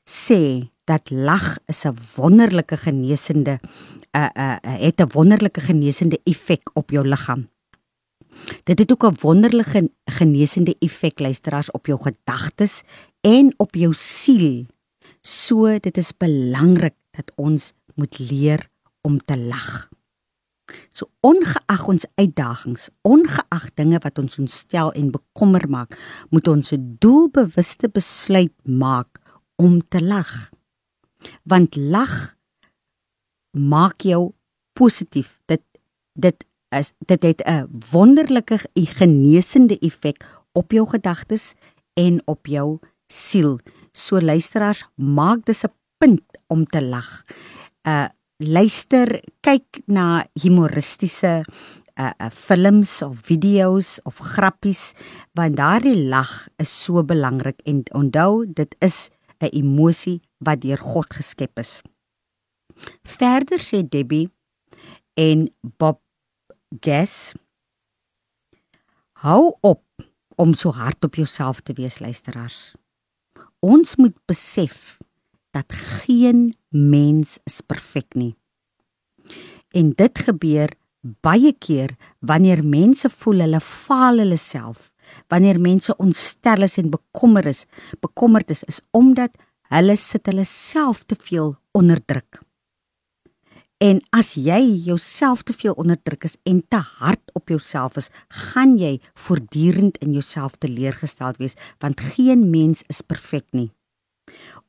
sê 0.05 0.71
dat 0.85 1.11
lag 1.11 1.59
is 1.67 1.85
'n 1.85 1.97
wonderlike 2.17 2.77
genesende 2.77 3.61
'n 4.19 4.41
uh, 4.41 4.57
uh, 4.65 4.81
het 4.87 5.01
'n 5.01 5.13
wonderlike 5.13 5.61
genesende 5.61 6.21
effek 6.25 6.71
op 6.73 6.91
jou 6.91 7.09
liggaam. 7.09 7.49
Dit 8.65 8.79
het 8.79 8.93
ook 8.93 9.05
'n 9.05 9.17
wonderlike 9.21 9.91
genesende 10.05 10.77
effek 10.79 11.19
luisteraars 11.19 11.71
op 11.71 11.87
jou 11.87 11.99
gedagtes 12.03 12.83
en 13.21 13.55
op 13.57 13.75
jou 13.75 13.93
siel. 13.95 14.67
So 15.21 15.79
dit 15.79 15.97
is 15.97 16.17
belangrik 16.17 16.95
dat 17.11 17.33
ons 17.35 17.73
moet 17.95 18.19
leer 18.19 18.69
om 19.01 19.25
te 19.25 19.39
lag. 19.39 19.89
So 20.93 21.11
ongeag 21.21 21.87
ons 21.87 22.07
uitdagings, 22.15 22.89
ongeag 23.03 23.75
dinge 23.75 23.99
wat 23.99 24.19
ons 24.19 24.39
ontstel 24.39 24.93
en 24.93 25.11
bekommer 25.11 25.69
maak, 25.69 25.99
moet 26.31 26.49
ons 26.49 26.73
'n 26.73 26.97
doelbewuste 26.99 27.89
besluit 27.89 28.55
maak 28.63 29.21
om 29.57 29.89
te 29.89 30.03
lag 30.03 30.51
want 31.43 31.77
lag 31.77 32.35
maak 33.59 34.03
jou 34.03 34.33
positief. 34.73 35.39
Dit 35.47 35.63
dit 36.15 36.47
is 36.71 36.93
dit 37.07 37.23
het 37.23 37.43
'n 37.47 37.69
wonderlike 37.91 38.59
genesende 38.75 39.79
effek 39.79 40.25
op 40.53 40.73
jou 40.73 40.87
gedagtes 40.89 41.55
en 41.95 42.23
op 42.25 42.47
jou 42.47 42.79
siel. 43.07 43.59
So 43.93 44.21
luisteraars, 44.21 44.85
maak 44.95 45.45
dis 45.45 45.65
'n 45.65 45.73
punt 45.99 46.23
om 46.47 46.65
te 46.65 46.83
lag. 46.83 47.25
Uh 47.83 48.09
luister, 48.37 49.21
kyk 49.41 49.83
na 49.87 50.27
humoristiese 50.43 51.43
uh, 51.99 52.11
uh 52.19 52.31
films 52.31 53.03
of 53.03 53.19
video's 53.27 53.99
of 54.05 54.19
grappies 54.19 54.95
want 55.33 55.57
daardie 55.57 56.07
lag 56.07 56.47
is 56.57 56.71
so 56.85 57.03
belangrik 57.03 57.61
en 57.65 57.83
onthou 57.93 58.47
dit 58.47 58.77
is 58.79 59.11
'n 59.41 59.51
emosie 59.51 60.21
wat 60.39 60.61
deur 60.61 60.79
God 60.79 61.15
geskep 61.15 61.59
is. 61.59 61.83
Verder 63.03 63.63
sê 63.63 63.83
Debbie 63.83 64.29
en 65.19 65.49
Bob 65.79 66.01
Guess 66.81 67.35
Hou 69.19 69.57
op 69.67 69.83
om 70.39 70.53
so 70.55 70.71
hard 70.71 71.03
op 71.05 71.17
jouself 71.19 71.61
te 71.67 71.75
wees, 71.75 71.99
luisteraars. 71.99 72.77
Ons 73.59 73.97
moet 73.99 74.15
besef 74.31 74.99
dat 75.51 75.75
geen 75.75 76.53
mens 76.71 77.39
is 77.43 77.59
perfek 77.67 78.15
nie. 78.15 78.37
En 79.75 79.91
dit 79.99 80.23
gebeur 80.23 80.71
baie 81.27 81.51
keer 81.59 81.97
wanneer 82.23 82.63
mense 82.63 83.11
voel 83.11 83.43
hulle 83.43 83.61
faal 83.65 84.23
hulle 84.23 84.39
self, 84.39 84.93
wanneer 85.27 85.59
mense 85.59 85.97
ontstel 85.99 86.63
is 86.67 86.79
en 86.79 86.93
bekommer 86.95 87.47
is, 87.51 87.65
bekommerd 87.99 88.55
is, 88.55 88.63
is 88.71 88.79
omdat 88.95 89.35
hulle 89.75 89.97
sit 89.99 90.31
hulle 90.31 90.47
self 90.47 91.03
te 91.11 91.19
veel 91.19 91.57
onder 91.75 91.99
druk. 92.05 92.39
En 93.79 94.01
as 94.11 94.33
jy 94.35 94.59
jouself 94.89 95.45
te 95.47 95.55
veel 95.55 95.77
onderdruk 95.79 96.25
is 96.27 96.35
en 96.51 96.65
te 96.67 96.81
hard 96.99 97.23
op 97.39 97.49
jouself 97.53 97.97
is, 98.01 98.11
gaan 98.51 98.75
jy 98.79 98.97
voortdurend 99.15 100.01
in 100.03 100.17
jouself 100.17 100.59
teleurgestel 100.59 101.39
wees 101.39 101.55
want 101.79 102.03
geen 102.17 102.49
mens 102.51 102.83
is 102.91 103.05
perfek 103.07 103.47
nie. 103.55 103.71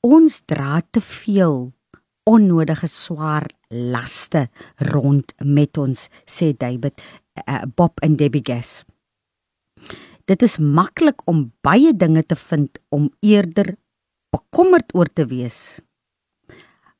Ons 0.05 0.43
dra 0.45 0.83
te 0.93 1.01
veel 1.01 1.71
onnodige 2.29 2.87
swaar 2.87 3.49
laste 3.73 4.45
rond 4.91 5.33
met 5.41 5.77
ons, 5.81 6.05
sê 6.29 6.53
David 6.53 7.01
uh, 7.47 7.65
Bob 7.75 7.97
en 8.05 8.15
Debbie 8.19 8.45
Gas. 8.45 8.83
Dit 10.29 10.45
is 10.45 10.59
maklik 10.61 11.25
om 11.25 11.47
baie 11.65 11.95
dinge 11.97 12.21
te 12.21 12.37
vind 12.37 12.77
om 12.93 13.09
eerder 13.25 13.73
bekommerd 14.29 14.93
oor 14.93 15.09
te 15.09 15.25
wees. 15.25 15.81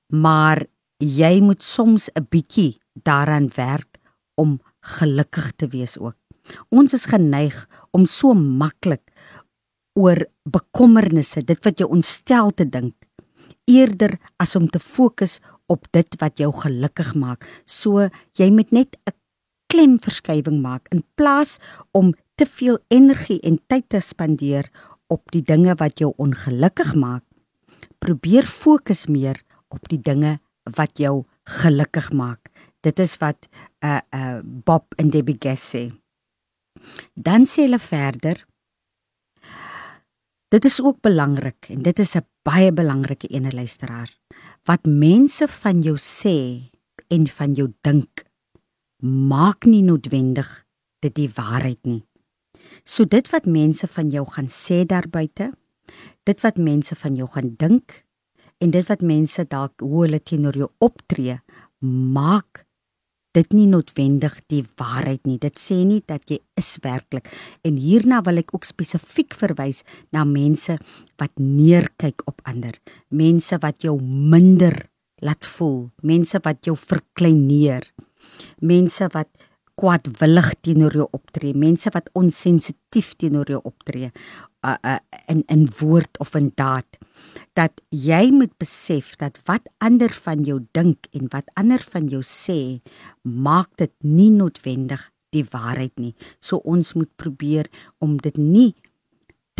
Maar 0.10 0.66
jy 1.00 1.40
moet 1.42 1.64
soms 1.64 2.10
'n 2.16 2.28
bietjie 2.30 2.80
daaraan 3.04 3.50
werk 3.56 4.00
om 4.36 4.60
gelukkig 4.82 5.52
te 5.56 5.68
wees 5.68 5.98
ook. 5.98 6.16
Ons 6.70 6.94
is 6.94 7.06
geneig 7.06 7.68
om 7.92 8.06
so 8.06 8.34
maklik 8.34 9.12
oor 9.96 10.26
bekommernisse, 10.44 11.44
dit 11.44 11.64
wat 11.64 11.80
jou 11.80 11.90
ontstel 11.90 12.52
te 12.52 12.70
dink, 12.70 12.96
eerder 13.66 14.18
as 14.38 14.56
om 14.56 14.68
te 14.70 14.80
fokus 14.80 15.40
op 15.68 15.88
dit 15.92 16.08
wat 16.20 16.38
jou 16.38 16.52
gelukkig 16.52 17.14
maak. 17.16 17.46
So 17.66 18.10
jy 18.34 18.50
moet 18.52 18.72
net 18.72 18.98
'n 19.06 19.14
klemverskywing 19.68 20.62
maak 20.62 20.88
in 20.92 21.04
plaas 21.16 21.60
om 21.92 22.14
te 22.36 22.46
veel 22.46 22.80
energie 22.88 23.40
en 23.42 23.60
tyd 23.68 23.90
te 23.90 24.00
spandeer 24.00 24.70
op 25.08 25.32
die 25.32 25.42
dinge 25.42 25.76
wat 25.76 26.00
jou 26.00 26.14
ongelukkig 26.18 26.96
maak. 26.96 27.24
Probeer 28.00 28.46
fokus 28.46 29.08
meer 29.08 29.42
op 29.70 29.90
die 29.90 30.02
dinge 30.02 30.40
wat 30.64 30.98
jou 30.98 31.26
gelukkig 31.44 32.12
maak. 32.12 32.52
Dit 32.82 33.00
is 33.00 33.18
wat 33.18 33.48
uh 33.84 34.00
uh 34.16 34.40
Bob 34.44 34.94
en 34.98 35.10
Debbie 35.10 35.38
Guest 35.40 35.76
sê. 35.76 35.84
Dan 37.14 37.46
sê 37.46 37.68
hulle 37.68 37.80
verder 37.80 38.46
Dit 40.50 40.66
is 40.66 40.80
ook 40.82 41.02
belangrik 41.06 41.68
en 41.70 41.82
dit 41.86 42.00
is 42.00 42.16
'n 42.16 42.26
baie 42.42 42.72
belangrike 42.74 43.28
ene 43.28 43.52
luisteraar. 43.52 44.10
Wat 44.66 44.86
mense 44.86 45.48
van 45.48 45.82
jou 45.82 45.98
sê 45.98 46.70
en 47.08 47.28
van 47.28 47.54
jou 47.54 47.74
dink 47.82 48.26
maak 49.04 49.66
nie 49.66 49.82
noodwendig 49.82 50.66
dit 51.00 51.16
die 51.16 51.30
waarheid 51.36 51.86
nie. 51.86 52.04
So 52.84 53.06
dit 53.06 53.30
wat 53.30 53.46
mense 53.46 53.88
van 53.88 54.10
jou 54.10 54.26
gaan 54.26 54.48
sê 54.48 54.86
daar 54.86 55.10
buite, 55.10 55.54
dit 56.24 56.42
wat 56.42 56.58
mense 56.58 56.96
van 56.96 57.16
jou 57.16 57.28
gaan 57.28 57.56
dink 57.56 58.06
en 58.60 58.72
dit 58.72 58.88
wat 58.92 59.06
mense 59.06 59.46
dalk 59.48 59.84
hoe 59.84 60.06
hulle 60.06 60.20
teenoor 60.20 60.58
jou 60.60 60.70
optree, 60.84 61.40
maak 61.80 62.66
dit 63.38 63.54
nie 63.54 63.68
noodwendig 63.70 64.40
die 64.52 64.64
waarheid 64.80 65.28
nie. 65.30 65.38
Dit 65.40 65.60
sê 65.62 65.84
nie 65.88 66.02
dat 66.10 66.26
jy 66.32 66.40
is 66.60 66.72
werklik. 66.84 67.30
En 67.64 67.78
hierna 67.80 68.24
wil 68.26 68.42
ek 68.42 68.54
ook 68.56 68.68
spesifiek 68.68 69.36
verwys 69.38 69.84
na 70.16 70.26
mense 70.28 70.80
wat 71.22 71.36
neerkyk 71.38 72.26
op 72.30 72.42
ander, 72.50 72.76
mense 73.10 73.60
wat 73.62 73.86
jou 73.86 73.96
minder 74.02 74.76
laat 75.24 75.46
voel, 75.46 75.90
mense 76.02 76.40
wat 76.44 76.66
jou 76.68 76.76
verkleineer, 76.80 77.86
mense 78.64 79.08
wat 79.14 79.30
kwaadwillig 79.80 80.50
teenoor 80.66 80.96
jou 80.98 81.08
optree, 81.16 81.56
mense 81.56 81.92
wat 81.96 82.10
onsensitief 82.20 83.14
teenoor 83.20 83.48
jou 83.54 83.62
optree 83.64 84.10
uh, 84.66 84.76
uh, 84.84 85.00
in 85.28 85.44
in 85.48 85.68
woord 85.80 86.20
of 86.20 86.36
in 86.36 86.52
daad 86.56 87.00
dat 87.54 87.82
jy 87.90 88.30
moet 88.32 88.52
besef 88.62 89.16
dat 89.20 89.40
wat 89.46 89.68
ander 89.78 90.14
van 90.26 90.44
jou 90.48 90.60
dink 90.72 91.08
en 91.12 91.30
wat 91.34 91.50
ander 91.60 91.84
van 91.94 92.10
jou 92.12 92.22
sê 92.26 92.80
maak 93.24 93.72
dit 93.78 93.94
nie 94.04 94.32
noodwendig 94.32 95.10
die 95.36 95.46
waarheid 95.52 95.94
nie. 96.02 96.16
So 96.42 96.58
ons 96.66 96.96
moet 96.98 97.12
probeer 97.22 97.70
om 98.02 98.18
dit 98.18 98.38
nie 98.38 98.74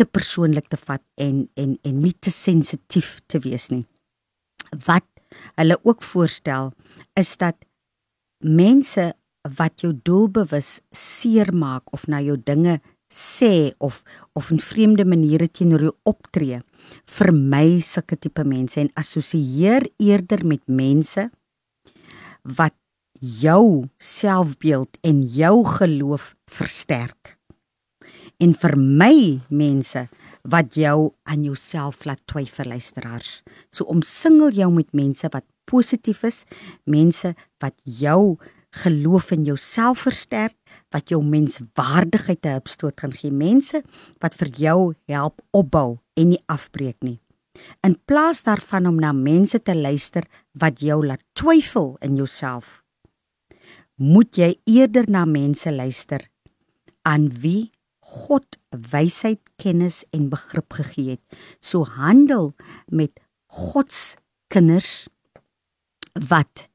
te 0.00 0.06
persoonlik 0.08 0.70
te 0.72 0.78
vat 0.80 1.02
en 1.20 1.46
en 1.60 1.76
en 1.84 2.00
nie 2.02 2.14
te 2.18 2.32
sensitief 2.34 3.20
te 3.28 3.40
wees 3.44 3.68
nie. 3.70 3.84
Wat 4.86 5.06
hulle 5.60 5.78
ook 5.84 6.02
voorstel 6.02 6.72
is 7.18 7.36
dat 7.36 7.56
mense 8.40 9.12
wat 9.56 9.80
jou 9.84 9.92
doelbewus 10.04 10.78
seermaak 10.92 11.92
of 11.92 12.06
na 12.08 12.20
jou 12.20 12.36
dinge 12.36 12.80
sê 13.10 13.74
of 13.78 14.02
of 14.32 14.50
in 14.54 14.60
vreemde 14.62 15.04
maniere 15.04 15.48
teenoor 15.50 15.82
jou 15.88 15.94
optree, 16.06 16.60
vermy 17.04 17.80
sulke 17.82 18.16
tipe 18.16 18.44
mense 18.46 18.78
en 18.80 18.90
assosieer 18.94 19.88
eerder 19.98 20.44
met 20.46 20.62
mense 20.66 21.26
wat 22.56 22.76
jou 23.20 23.90
selfbeeld 23.98 24.96
en 25.04 25.22
jou 25.26 25.64
geloof 25.66 26.34
versterk. 26.48 27.36
En 28.40 28.54
vermy 28.56 29.40
mense 29.50 30.06
wat 30.48 30.74
jou 30.78 31.10
aan 31.28 31.42
jouself 31.44 32.06
laat 32.08 32.22
twyfel 32.30 32.70
luisteraars. 32.72 33.42
So 33.68 33.84
omsingel 33.84 34.54
jou 34.56 34.70
met 34.72 34.94
mense 34.96 35.28
wat 35.34 35.44
positief 35.68 36.22
is, 36.24 36.44
mense 36.84 37.34
wat 37.60 37.76
jou 37.84 38.38
geloof 38.70 39.30
in 39.34 39.44
jouself 39.44 40.06
versterk, 40.06 40.59
wat 40.90 41.10
jou 41.10 41.22
menswaardigheid 41.22 42.46
'n 42.46 42.52
hupstoot 42.58 42.94
kan 42.94 43.12
gee, 43.12 43.30
mense 43.30 43.82
wat 44.18 44.34
vir 44.34 44.48
jou 44.48 44.94
help 45.06 45.40
opbou 45.50 45.98
en 46.14 46.28
nie 46.28 46.42
afbreek 46.46 47.02
nie. 47.02 47.20
In 47.82 47.98
plaas 48.04 48.42
daarvan 48.42 48.86
om 48.86 48.96
na 48.96 49.12
mense 49.12 49.62
te 49.62 49.74
luister 49.74 50.24
wat 50.52 50.80
jou 50.80 51.06
laat 51.06 51.22
twyfel 51.32 51.96
in 52.00 52.16
jouself, 52.16 52.82
moet 53.96 54.36
jy 54.36 54.54
eerder 54.64 55.10
na 55.10 55.24
mense 55.24 55.72
luister 55.72 56.28
aan 57.02 57.28
wie 57.42 57.70
God 58.00 58.58
wysheid, 58.70 59.40
kennis 59.56 60.04
en 60.10 60.30
begrip 60.32 60.72
gegee 60.72 61.14
het. 61.14 61.22
So 61.60 61.84
handel 61.84 62.54
met 62.86 63.20
God 63.46 63.92
se 63.92 64.18
kinders 64.50 65.08
wat 66.28 66.66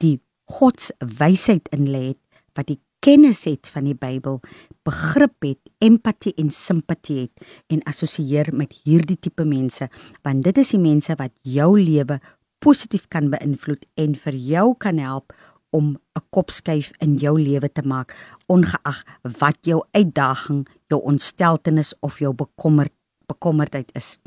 die 0.00 0.20
God 0.48 0.80
se 0.80 0.94
wysheid 1.18 1.68
in 1.76 1.90
lê 1.92 2.14
het, 2.14 2.22
wat 2.56 2.70
die 2.70 2.80
kennis 3.04 3.44
het 3.48 3.68
van 3.72 3.86
die 3.88 3.96
Bybel, 3.96 4.40
begrip 4.86 5.44
het, 5.44 5.60
empatie 5.84 6.34
en 6.38 6.50
simpatie 6.50 7.20
het 7.26 7.46
en 7.72 7.82
assosieer 7.88 8.50
met 8.52 8.74
hierdie 8.84 9.18
tipe 9.20 9.44
mense, 9.44 9.88
want 10.22 10.44
dit 10.44 10.58
is 10.58 10.74
die 10.74 10.82
mense 10.82 11.14
wat 11.18 11.32
jou 11.42 11.70
lewe 11.78 12.18
positief 12.58 13.06
kan 13.08 13.30
beïnvloed 13.30 13.86
en 14.00 14.16
vir 14.18 14.34
jou 14.34 14.66
kan 14.78 14.98
help 14.98 15.32
om 15.70 15.98
'n 16.16 16.24
kopskuif 16.30 16.90
in 17.00 17.16
jou 17.16 17.38
lewe 17.40 17.68
te 17.68 17.82
maak 17.82 18.16
ongeag 18.46 19.04
wat 19.38 19.58
jou 19.62 19.84
uitdaging, 19.92 20.66
jou 20.88 21.02
ontsteltenis 21.02 21.94
of 22.00 22.18
jou 22.18 22.32
bekommerd 22.34 22.92
bekommerdheid 23.26 23.90
is. 23.94 24.18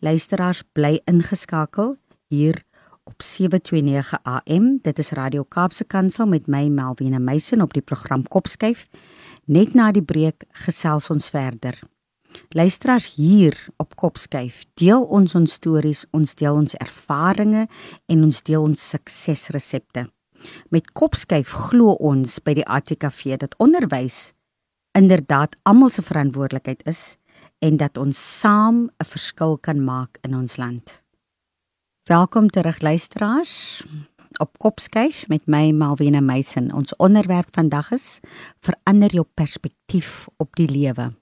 Luisteraars 0.00 0.62
bly 0.72 1.00
ingeskakel 1.04 1.96
hier 2.28 2.64
op 3.12 3.22
729 3.22 4.18
AM. 4.22 4.78
Dit 4.82 4.98
is 4.98 5.10
Radio 5.10 5.42
Kaapse 5.42 5.84
Kansel 5.84 6.26
met 6.26 6.46
my 6.46 6.68
Melvina 6.68 7.18
Meisen 7.18 7.60
op 7.60 7.72
die 7.72 7.82
program 7.82 8.22
Kopskuif. 8.28 8.86
Net 9.44 9.74
na 9.74 9.90
die 9.92 10.04
breek 10.04 10.46
gesels 10.64 11.10
ons 11.12 11.28
verder. 11.28 11.76
Luisteraars 12.56 13.10
hier 13.14 13.58
op 13.76 13.96
Kopskuif, 14.00 14.64
deel 14.80 15.04
ons 15.04 15.34
ons 15.34 15.52
stories, 15.52 16.06
ons 16.16 16.34
deel 16.34 16.56
ons 16.56 16.76
ervarings 16.80 17.68
en 18.08 18.24
ons 18.24 18.42
deel 18.48 18.64
ons 18.64 18.88
suksesresepte. 18.94 20.06
Met 20.72 20.88
Kopskuif 20.96 21.52
glo 21.68 21.98
ons 22.00 22.38
by 22.40 22.56
die 22.62 22.66
ATKV 22.66 23.36
dat 23.44 23.58
onderwys 23.60 24.32
inderdaad 24.96 25.58
almal 25.68 25.92
se 25.92 26.02
verantwoordelikheid 26.02 26.86
is 26.88 27.18
en 27.60 27.76
dat 27.76 27.98
ons 28.00 28.16
saam 28.40 28.88
'n 28.88 29.04
verskil 29.04 29.58
kan 29.58 29.84
maak 29.84 30.18
in 30.22 30.34
ons 30.34 30.56
land. 30.56 31.01
Welkom 32.02 32.48
terug 32.50 32.80
luisteraars 32.80 33.82
op 34.40 34.58
Kopskyf 34.58 35.28
met 35.28 35.46
my 35.46 35.70
Malwena 35.70 36.20
Meisen. 36.20 36.72
Ons 36.74 36.96
onderwerp 36.96 37.54
vandag 37.54 37.92
is 37.94 38.18
verander 38.58 39.12
jou 39.14 39.22
perspektief 39.34 40.26
op 40.36 40.50
die 40.58 40.66
lewe. 40.66 41.12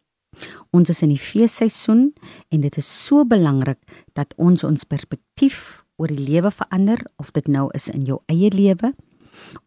Ons 0.71 0.89
is 0.89 1.03
in 1.05 1.13
die 1.13 1.21
feesseisoen 1.21 2.15
en 2.49 2.65
dit 2.65 2.77
is 2.81 2.89
so 3.05 3.27
belangrik 3.29 3.77
dat 4.17 4.33
ons 4.41 4.65
ons 4.65 4.89
perspektief 4.89 5.85
oor 6.01 6.09
die 6.09 6.25
lewe 6.31 6.49
verander 6.49 7.05
of 7.21 7.29
dit 7.37 7.53
nou 7.53 7.69
is 7.77 7.91
in 7.93 8.09
jou 8.09 8.23
eie 8.33 8.49
lewe 8.49 8.95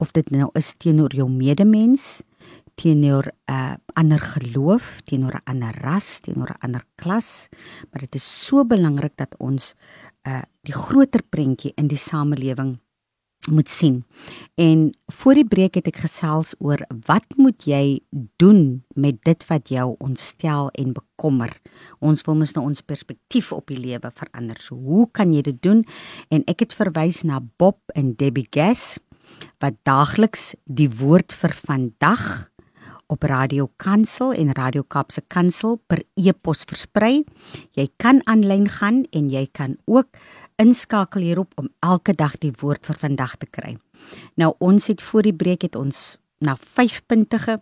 of 0.02 0.18
dit 0.18 0.34
nou 0.34 0.50
is 0.58 0.74
teenoor 0.82 1.14
jou 1.14 1.30
medemens, 1.30 2.24
teenoor 2.74 3.30
'n 3.30 3.54
uh, 3.54 3.74
ander 3.94 4.20
geloof, 4.20 5.02
teenoor 5.06 5.38
'n 5.38 5.46
ander 5.46 5.78
ras, 5.82 6.20
teenoor 6.20 6.50
'n 6.58 6.66
ander 6.66 6.86
klas, 6.96 7.50
maar 7.92 8.02
dit 8.02 8.16
is 8.16 8.46
so 8.46 8.66
belangrik 8.66 9.14
dat 9.16 9.36
ons 9.38 9.76
uh 10.28 10.42
die 10.64 10.76
groter 10.76 11.20
prentjie 11.28 11.74
in 11.76 11.90
die 11.92 12.00
samelewing 12.00 12.78
moet 13.52 13.70
sien. 13.70 14.06
En 14.56 14.90
voor 15.06 15.34
die 15.34 15.48
breek 15.48 15.76
het 15.76 15.88
ek 15.90 16.00
gesels 16.06 16.54
oor 16.64 16.80
wat 17.08 17.36
moet 17.36 17.66
jy 17.68 18.00
doen 18.40 18.84
met 18.96 19.20
dit 19.28 19.44
wat 19.50 19.68
jou 19.68 19.96
ontstel 20.00 20.70
en 20.80 20.94
bekommer. 20.96 21.52
Ons 22.00 22.24
wil 22.28 22.40
mos 22.40 22.54
nou 22.56 22.66
ons 22.70 22.86
perspektief 22.86 23.52
op 23.52 23.68
die 23.68 23.80
lewe 23.80 24.12
verander. 24.16 24.60
So 24.64 24.80
hoe 24.80 25.10
kan 25.12 25.34
jy 25.36 25.44
dit 25.44 25.60
doen? 25.64 25.84
En 26.32 26.46
ek 26.48 26.64
het 26.64 26.78
verwys 26.78 27.24
na 27.28 27.42
Bob 27.60 27.82
en 27.96 28.16
Debbie 28.16 28.48
Gass 28.48 28.96
wat 29.64 29.76
daagliks 29.88 30.54
die 30.64 30.90
woord 30.92 31.34
vir 31.36 31.56
vandag 31.66 32.53
op 33.08 33.24
Radio 33.24 33.70
Kansel 33.78 34.34
en 34.34 34.54
Radio 34.54 34.84
Kapse 34.84 35.22
Kansel 35.28 35.80
per 35.88 36.04
e-pos 36.16 36.64
versprei. 36.70 37.24
Jy 37.76 37.88
kan 37.98 38.22
aanlyn 38.30 38.68
gaan 38.70 39.04
en 39.12 39.30
jy 39.30 39.48
kan 39.52 39.78
ook 39.86 40.18
inskakel 40.62 41.22
hierop 41.22 41.54
om 41.60 41.70
elke 41.80 42.14
dag 42.14 42.38
die 42.42 42.54
woord 42.62 42.86
vir 42.86 43.00
vandag 43.02 43.38
te 43.42 43.50
kry. 43.50 43.78
Nou 44.36 44.54
ons 44.60 44.88
het 44.88 45.02
voor 45.02 45.28
die 45.28 45.36
breek 45.36 45.66
het 45.68 45.76
ons 45.76 46.18
na 46.44 46.56
5 46.60 47.06
punte 47.08 47.40
ge 47.40 47.60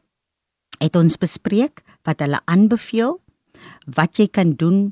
het 0.82 0.96
ons 0.98 1.18
bespreek 1.22 1.84
wat 2.08 2.24
hulle 2.24 2.42
aanbeveel 2.50 3.20
wat 3.86 4.18
jy 4.18 4.28
kan 4.28 4.56
doen 4.58 4.92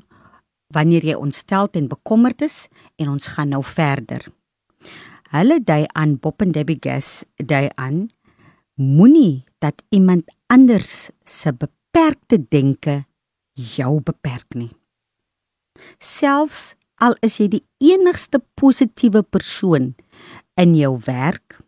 wanneer 0.74 1.04
jy 1.04 1.16
ontstel 1.18 1.68
en 1.74 1.90
bekommerd 1.90 2.42
is 2.46 2.68
en 2.96 3.10
ons 3.10 3.32
gaan 3.34 3.50
nou 3.50 3.62
verder. 3.66 4.22
Hulle 5.30 5.60
dui 5.62 5.84
aan 5.94 6.16
Bob 6.18 6.42
en 6.42 6.52
Debbie 6.54 6.78
Gas 6.82 7.24
dui 7.36 7.68
aan 7.74 8.08
moenie 8.74 9.44
dat 9.60 9.82
iemand 9.88 10.28
anders 10.48 11.10
se 11.24 11.52
beperkte 11.52 12.40
denke 12.48 13.04
jou 13.54 14.00
beperk 14.00 14.56
nie. 14.56 14.72
Selfs 16.00 16.74
al 17.00 17.16
is 17.24 17.38
jy 17.40 17.48
die 17.48 17.64
enigste 17.92 18.42
positiewe 18.60 19.22
persoon 19.22 19.94
in 20.60 20.74
jou 20.76 20.96
werk, 21.06 21.60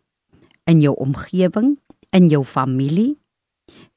in 0.69 0.81
jou 0.81 0.93
omgewing, 1.01 1.75
in 2.13 2.29
jou 2.29 2.43
familie, 2.45 3.17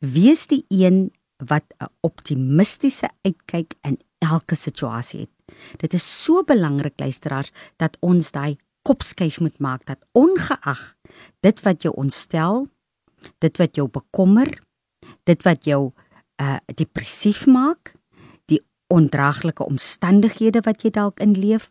wees 0.00 0.46
die 0.48 0.64
een 0.68 1.10
wat 1.36 1.64
'n 1.80 1.92
optimistiese 2.00 3.08
uitkyk 3.22 3.74
in 3.82 4.00
elke 4.18 4.54
situasie 4.54 5.20
het. 5.20 5.30
Dit 5.76 5.94
is 5.94 6.24
so 6.24 6.42
belangrik 6.42 6.98
luisteraars 7.00 7.52
dat 7.76 7.96
ons 8.00 8.30
daai 8.32 8.56
kopskuif 8.82 9.40
moet 9.40 9.58
maak 9.58 9.86
dat 9.86 10.04
ongeag 10.12 10.96
dit 11.40 11.62
wat 11.62 11.82
jou 11.82 11.94
ontstel, 11.94 12.68
dit 13.38 13.56
wat 13.60 13.76
jou 13.76 13.88
bekommer, 13.88 14.50
dit 15.24 15.42
wat 15.46 15.64
jou 15.64 15.92
uh 16.42 16.58
depressief 16.76 17.46
maak, 17.48 17.94
die 18.52 18.60
ondraaglike 18.92 19.64
omstandighede 19.64 20.60
wat 20.66 20.84
jy 20.84 20.90
dalk 20.92 21.20
in 21.24 21.32
leef, 21.32 21.70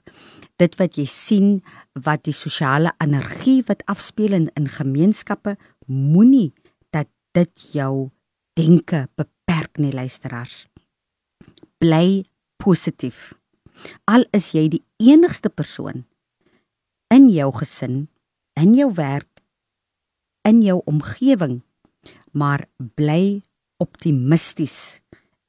dit 0.58 0.76
wat 0.80 0.98
jy 0.98 1.06
sien 1.10 1.50
wat 2.06 2.26
die 2.26 2.36
sosiale 2.36 2.92
energie 3.04 3.62
wat 3.68 3.84
afspeel 3.92 4.34
in, 4.34 4.50
in 4.56 4.68
gemeenskappe, 4.72 5.56
moenie 5.86 6.54
dat 6.96 7.08
dit 7.38 7.68
jou 7.76 8.10
denke 8.58 9.06
beperk 9.16 9.78
nie 9.78 9.94
luisteraars. 9.94 10.66
Bly 11.78 12.26
positief. 12.58 13.36
Al 14.08 14.26
is 14.34 14.54
jy 14.56 14.68
die 14.72 14.84
enigste 15.04 15.52
persoon 15.52 16.06
in 17.14 17.28
jou 17.30 17.52
gesin, 17.60 18.08
in 18.58 18.74
jou 18.76 18.90
werk, 18.96 19.30
in 20.46 20.62
jou 20.62 20.80
omgewing, 20.86 21.60
maar 22.32 22.66
bly 22.78 23.42
optimisties 23.82 25.02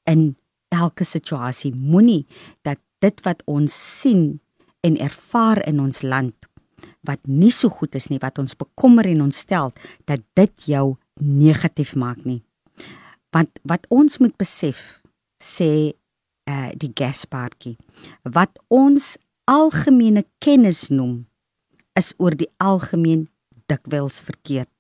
in 0.09 0.37
elke 0.75 1.05
situasie. 1.05 1.75
Moenie 1.75 2.25
dat 2.67 2.81
dit 3.05 3.23
wat 3.27 3.43
ons 3.47 3.75
sien 4.01 4.41
en 4.87 4.99
ervaar 4.99 5.61
in 5.69 5.81
ons 5.83 6.03
land 6.03 6.35
wat 7.07 7.23
nie 7.31 7.53
so 7.55 7.71
goed 7.73 7.95
is 7.99 8.09
nie, 8.11 8.21
wat 8.23 8.41
ons 8.43 8.57
bekommer 8.59 9.07
en 9.09 9.25
ontstel, 9.29 9.73
dat 10.11 10.25
dit 10.39 10.67
jou 10.73 10.97
negatief 11.23 11.95
maak 11.99 12.25
nie. 12.27 12.43
Want 13.35 13.61
wat 13.69 13.87
ons 13.95 14.19
moet 14.23 14.35
besef, 14.39 15.01
sê 15.43 15.95
uh 16.47 16.71
die 16.79 16.93
gaspaartjie, 16.95 17.75
wat 18.23 18.59
ons 18.71 19.17
algemene 19.51 20.23
kennis 20.43 20.87
noem, 20.91 21.25
is 21.99 22.13
oor 22.23 22.37
die 22.39 22.51
algemeen 22.63 23.27
dikwels 23.71 24.21
verkeerd. 24.23 24.71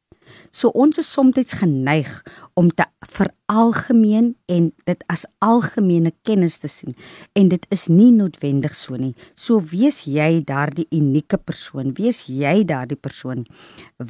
So 0.50 0.68
ons 0.74 0.98
is 0.98 1.08
soms 1.12 1.54
geneig 1.58 2.10
om 2.54 2.70
te 2.70 2.84
veralgemeen 3.06 4.34
en 4.46 4.72
dit 4.84 5.04
as 5.12 5.26
algemene 5.44 6.12
kennis 6.22 6.58
te 6.58 6.68
sien 6.68 6.94
en 7.34 7.48
dit 7.48 7.66
is 7.70 7.86
nie 7.88 8.10
noodwendig 8.12 8.74
so 8.74 8.96
nie. 8.96 9.14
So 9.34 9.60
wees 9.60 10.04
jy 10.04 10.42
daardie 10.46 10.86
unieke 10.90 11.38
persoon, 11.38 11.94
wees 11.94 12.26
jy 12.26 12.64
daardie 12.64 12.98
persoon 12.98 13.46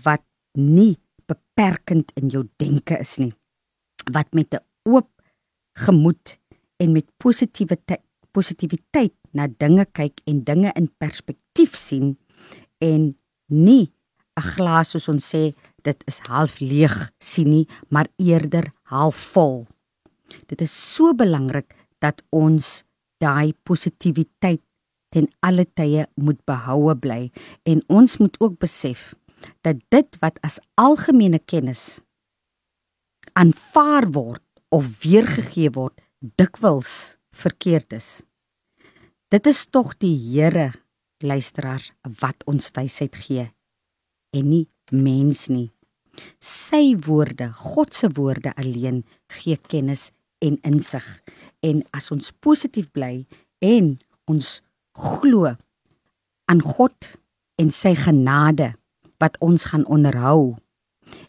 wat 0.05 0.23
nie 0.57 0.97
beperkend 1.27 2.13
in 2.17 2.31
jou 2.31 2.47
denke 2.57 2.99
is 3.01 3.19
nie. 3.19 3.33
Wat 4.13 4.33
met 4.33 4.55
'n 4.55 4.65
oop 4.85 5.11
gemoed 5.77 6.39
en 6.79 6.93
met 6.93 7.07
positiewe 7.19 7.77
positiwiteit 8.33 9.15
na 9.33 9.49
dinge 9.49 9.87
kyk 9.93 10.21
en 10.29 10.45
dinge 10.45 10.73
in 10.77 10.89
perspektief 11.01 11.75
sien 11.77 12.17
en 12.79 13.17
nie 13.49 13.93
'n 14.37 14.49
glas 14.57 14.91
soos 14.91 15.09
ons 15.09 15.35
sê 15.35 15.55
dit 15.87 16.07
is 16.11 16.21
half 16.27 16.59
leeg 16.61 16.95
sien 17.23 17.51
nie, 17.53 17.67
maar 17.89 18.09
eerder 18.19 18.73
half 18.91 19.19
vol. 19.35 19.65
Dit 20.51 20.63
is 20.65 20.75
so 20.75 21.15
belangrik 21.15 21.75
dat 22.03 22.23
ons 22.35 22.83
daai 23.23 23.55
positiwiteit 23.65 24.63
ten 25.15 25.29
alle 25.47 25.65
tye 25.79 26.05
moet 26.21 26.43
behoue 26.49 26.97
bly 26.99 27.31
en 27.65 27.83
ons 27.89 28.19
moet 28.21 28.35
ook 28.43 28.59
besef 28.61 29.15
dat 29.65 29.81
dit 29.95 30.19
wat 30.21 30.41
as 30.47 30.59
algemene 30.81 31.39
kennis 31.39 32.01
aanvaar 33.37 34.09
word 34.13 34.43
of 34.75 34.89
weergegee 35.05 35.71
word 35.73 36.01
dikwels 36.41 37.17
verkeerd 37.37 37.93
is. 37.97 38.23
Dit 39.31 39.47
is 39.47 39.67
tog 39.71 39.95
die 40.01 40.17
Here 40.17 40.73
luisteraars 41.25 41.93
wat 42.21 42.45
ons 42.51 42.71
wysheid 42.77 43.17
gee 43.17 43.49
en 44.37 44.51
nie 44.51 44.67
mens 44.93 45.47
nie. 45.49 45.76
Sy 46.43 46.97
woorde, 47.07 47.51
God 47.53 47.95
se 47.95 48.11
woorde 48.17 48.55
alleen 48.57 49.05
gee 49.33 49.59
kennis 49.69 50.11
en 50.45 50.59
insig. 50.67 51.05
En 51.61 51.83
as 51.97 52.11
ons 52.15 52.33
positief 52.41 52.91
bly 52.93 53.27
en 53.65 53.97
ons 54.31 54.53
glo 54.97 55.55
aan 56.47 56.63
God 56.63 57.17
en 57.61 57.71
sy 57.73 57.95
genade 57.99 58.75
wat 59.21 59.37
ons 59.45 59.69
gaan 59.73 59.87
onderhou 59.89 60.57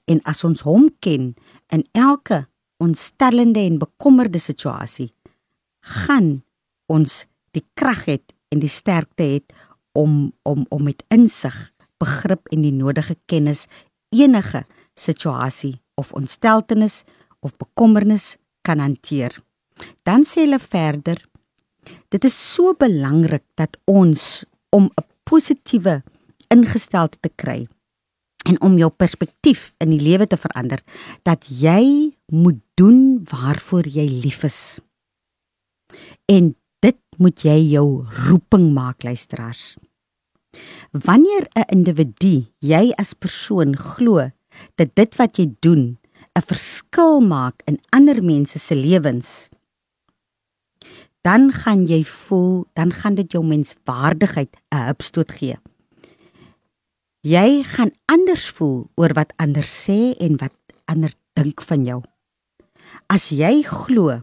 en 0.10 0.20
as 0.26 0.44
ons 0.48 0.64
hom 0.68 0.88
ken 1.04 1.34
in 1.74 1.84
elke 1.96 2.46
ontstellende 2.84 3.64
en 3.64 3.80
bekommerde 3.82 4.40
situasie 4.42 5.12
gaan 5.88 6.42
ons 6.92 7.26
die 7.56 7.64
krag 7.80 8.06
het 8.08 8.34
en 8.52 8.62
die 8.64 8.72
sterkte 8.72 9.26
het 9.36 9.54
om 9.98 10.34
om 10.44 10.66
om 10.70 10.84
met 10.84 11.04
insig, 11.14 11.56
begrip 11.98 12.48
en 12.54 12.62
die 12.62 12.76
nodige 12.76 13.18
kennis 13.26 13.66
enige 14.14 14.66
situasie 15.00 15.78
of 15.96 16.14
ontsteltenis 16.14 17.04
of 17.40 17.56
bekommernis 17.58 18.36
kan 18.62 18.80
hanteer. 18.80 19.34
Dan 20.04 20.26
sê 20.26 20.46
hulle 20.46 20.60
verder: 20.60 21.22
Dit 22.10 22.26
is 22.26 22.36
so 22.36 22.74
belangrik 22.74 23.46
dat 23.56 23.78
ons 23.86 24.44
om 24.70 24.90
'n 24.90 25.06
positiewe 25.24 26.04
ingesteldheid 26.50 27.22
te 27.22 27.32
kry 27.36 27.68
en 28.48 28.62
om 28.62 28.78
jou 28.78 28.90
perspektief 28.90 29.74
in 29.84 29.92
die 29.92 30.02
lewe 30.02 30.28
te 30.28 30.38
verander, 30.38 30.80
dat 31.28 31.48
jy 31.52 32.14
moet 32.32 32.62
doen 32.80 33.20
waarvoor 33.28 33.88
jy 33.92 34.08
lief 34.24 34.44
is. 34.48 34.80
En 36.26 36.56
dit 36.80 37.00
moet 37.18 37.44
jy 37.44 37.58
jou 37.74 38.04
roeping 38.28 38.74
maak, 38.74 39.04
luisteraars. 39.04 39.76
Wanneer 40.92 41.48
'n 41.56 41.68
individu, 41.70 42.48
jy 42.60 42.94
as 42.98 43.14
persoon 43.14 43.76
glo 43.76 44.32
dat 44.76 44.96
dit 44.96 45.16
wat 45.16 45.38
jy 45.38 45.54
doen 45.60 45.98
'n 46.38 46.42
verskil 46.42 47.22
maak 47.22 47.62
in 47.66 47.80
ander 47.90 48.24
mense 48.24 48.60
se 48.60 48.76
lewens, 48.76 49.50
dan 51.22 51.52
gaan 51.52 51.88
jy 51.88 52.04
voel, 52.04 52.66
dan 52.74 52.92
gaan 52.92 53.16
dit 53.16 53.32
jou 53.32 53.44
menswaardigheid 53.44 54.56
'n 54.72 54.86
hupstoot 54.88 55.32
gee. 55.32 55.58
Jy 57.22 57.64
gaan 57.64 57.92
anders 58.06 58.48
voel 58.56 58.88
oor 58.96 59.14
wat 59.14 59.34
ander 59.36 59.66
sê 59.66 60.16
en 60.20 60.38
wat 60.38 60.54
ander 60.86 61.12
dink 61.34 61.62
van 61.62 61.84
jou. 61.86 62.02
As 63.10 63.30
jy 63.30 63.64
glo 63.64 64.22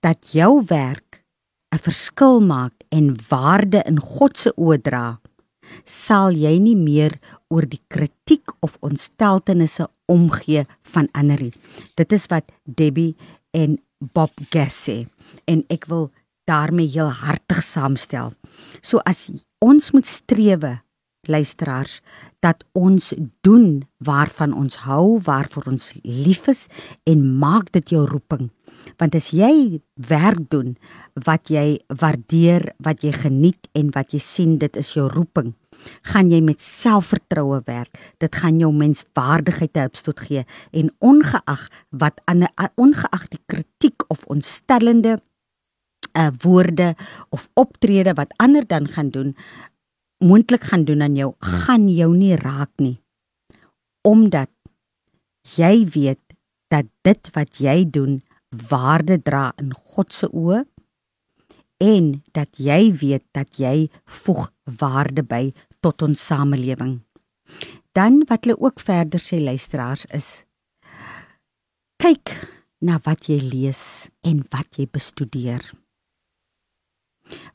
dat 0.00 0.32
jou 0.32 0.62
werk 0.66 1.24
'n 1.72 1.78
verskil 1.78 2.40
maak 2.40 2.74
en 2.90 3.16
waarde 3.28 3.82
in 3.86 4.00
God 4.00 4.38
se 4.38 4.52
oë 4.56 4.82
dra, 4.82 5.20
sal 5.84 6.30
jy 6.34 6.58
nie 6.58 6.76
meer 6.76 7.18
oor 7.50 7.66
die 7.66 7.82
kritiek 7.90 8.54
of 8.64 8.78
ontsteltenisse 8.86 9.88
omgee 10.10 10.64
van 10.94 11.08
ander. 11.12 11.42
Dit 11.98 12.12
is 12.14 12.26
wat 12.30 12.50
Debbie 12.64 13.16
en 13.56 13.78
Bob 13.98 14.32
Gass 14.50 14.86
sê 14.88 15.02
en 15.50 15.64
ek 15.68 15.88
wil 15.90 16.08
daarmee 16.48 16.88
heel 16.90 17.10
hartig 17.10 17.62
saamstel. 17.62 18.32
So 18.82 19.02
as 19.06 19.28
ons 19.62 19.90
moet 19.94 20.08
strewe 20.08 20.78
luisteraars 21.28 22.00
dat 22.40 22.64
ons 22.72 23.12
doen 23.44 23.82
waarvan 23.98 24.54
ons 24.56 24.80
hou, 24.86 25.20
waarvoor 25.24 25.68
ons 25.74 25.92
lief 26.02 26.48
is 26.48 26.66
en 27.04 27.26
maak 27.38 27.72
dit 27.76 27.92
jou 27.92 28.06
roeping. 28.08 28.48
Want 28.96 29.14
as 29.14 29.30
jy 29.36 29.80
werk 30.08 30.48
doen 30.52 30.76
wat 31.26 31.52
jy 31.52 31.80
waardeer, 32.00 32.72
wat 32.80 33.04
jy 33.04 33.12
geniet 33.12 33.68
en 33.76 33.92
wat 33.96 34.14
jy 34.16 34.22
sien 34.24 34.56
dit 34.62 34.80
is 34.80 34.94
jou 34.96 35.08
roeping, 35.12 35.52
gaan 36.12 36.30
jy 36.30 36.40
met 36.44 36.62
selfvertroue 36.62 37.62
werk. 37.64 38.14
Dit 38.18 38.34
gaan 38.36 38.58
jou 38.58 38.72
menswaardigheid 38.74 39.76
opstoot 39.86 40.20
gee 40.20 40.44
en 40.70 40.92
ongeag 40.98 41.68
wat 41.90 42.20
ander 42.24 42.50
ongeag 42.74 43.28
die 43.28 43.42
kritiek 43.46 44.04
of 44.08 44.24
ontstellende 44.26 45.20
uh 46.18 46.30
woorde 46.42 46.94
of 47.30 47.48
optrede 47.54 48.14
wat 48.18 48.32
ander 48.36 48.66
dan 48.66 48.88
gaan 48.88 49.10
doen 49.10 49.36
moontlik 50.18 50.62
gaan 50.62 50.84
doen 50.84 51.02
aan 51.02 51.16
jou 51.16 51.34
gaan 51.38 51.88
jou 51.88 52.16
nie 52.16 52.34
raak 52.36 52.72
nie 52.76 52.98
omdat 54.02 54.50
jy 55.56 55.86
weet 55.94 56.34
dat 56.68 56.90
dit 57.02 57.30
wat 57.34 57.60
jy 57.62 57.84
doen 57.90 58.20
waarde 58.70 59.20
dra 59.22 59.50
in 59.62 59.72
God 59.74 60.12
se 60.12 60.28
oë 60.32 60.64
en 61.80 62.12
dat 62.36 62.58
jy 62.58 62.92
weet 63.00 63.24
dat 63.32 63.56
jy 63.56 63.88
voeg 64.04 64.50
waarde 64.80 65.22
by 65.22 65.52
tot 65.84 66.02
ons 66.06 66.26
samelewing. 66.26 67.00
Dan 67.96 68.22
wat 68.28 68.46
hulle 68.46 68.58
ook 68.60 68.80
verder 68.80 69.20
sê 69.22 69.40
luisteraars 69.42 70.06
is 70.14 70.30
kyk 72.00 72.32
na 72.80 72.96
wat 73.04 73.28
jy 73.28 73.40
lees 73.44 74.08
en 74.24 74.40
wat 74.54 74.78
jy 74.78 74.86
bestudeer. 74.88 75.62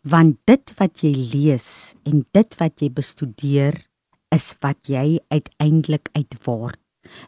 Want 0.05 0.37
dit 0.47 0.73
wat 0.79 1.01
jy 1.03 1.13
lees 1.33 1.95
en 2.05 2.23
dit 2.35 2.57
wat 2.59 2.81
jy 2.83 2.91
bestudeer 2.93 3.79
is 4.35 4.51
wat 4.61 4.89
jy 4.91 5.17
uiteindelik 5.33 6.11
uitword. 6.13 6.79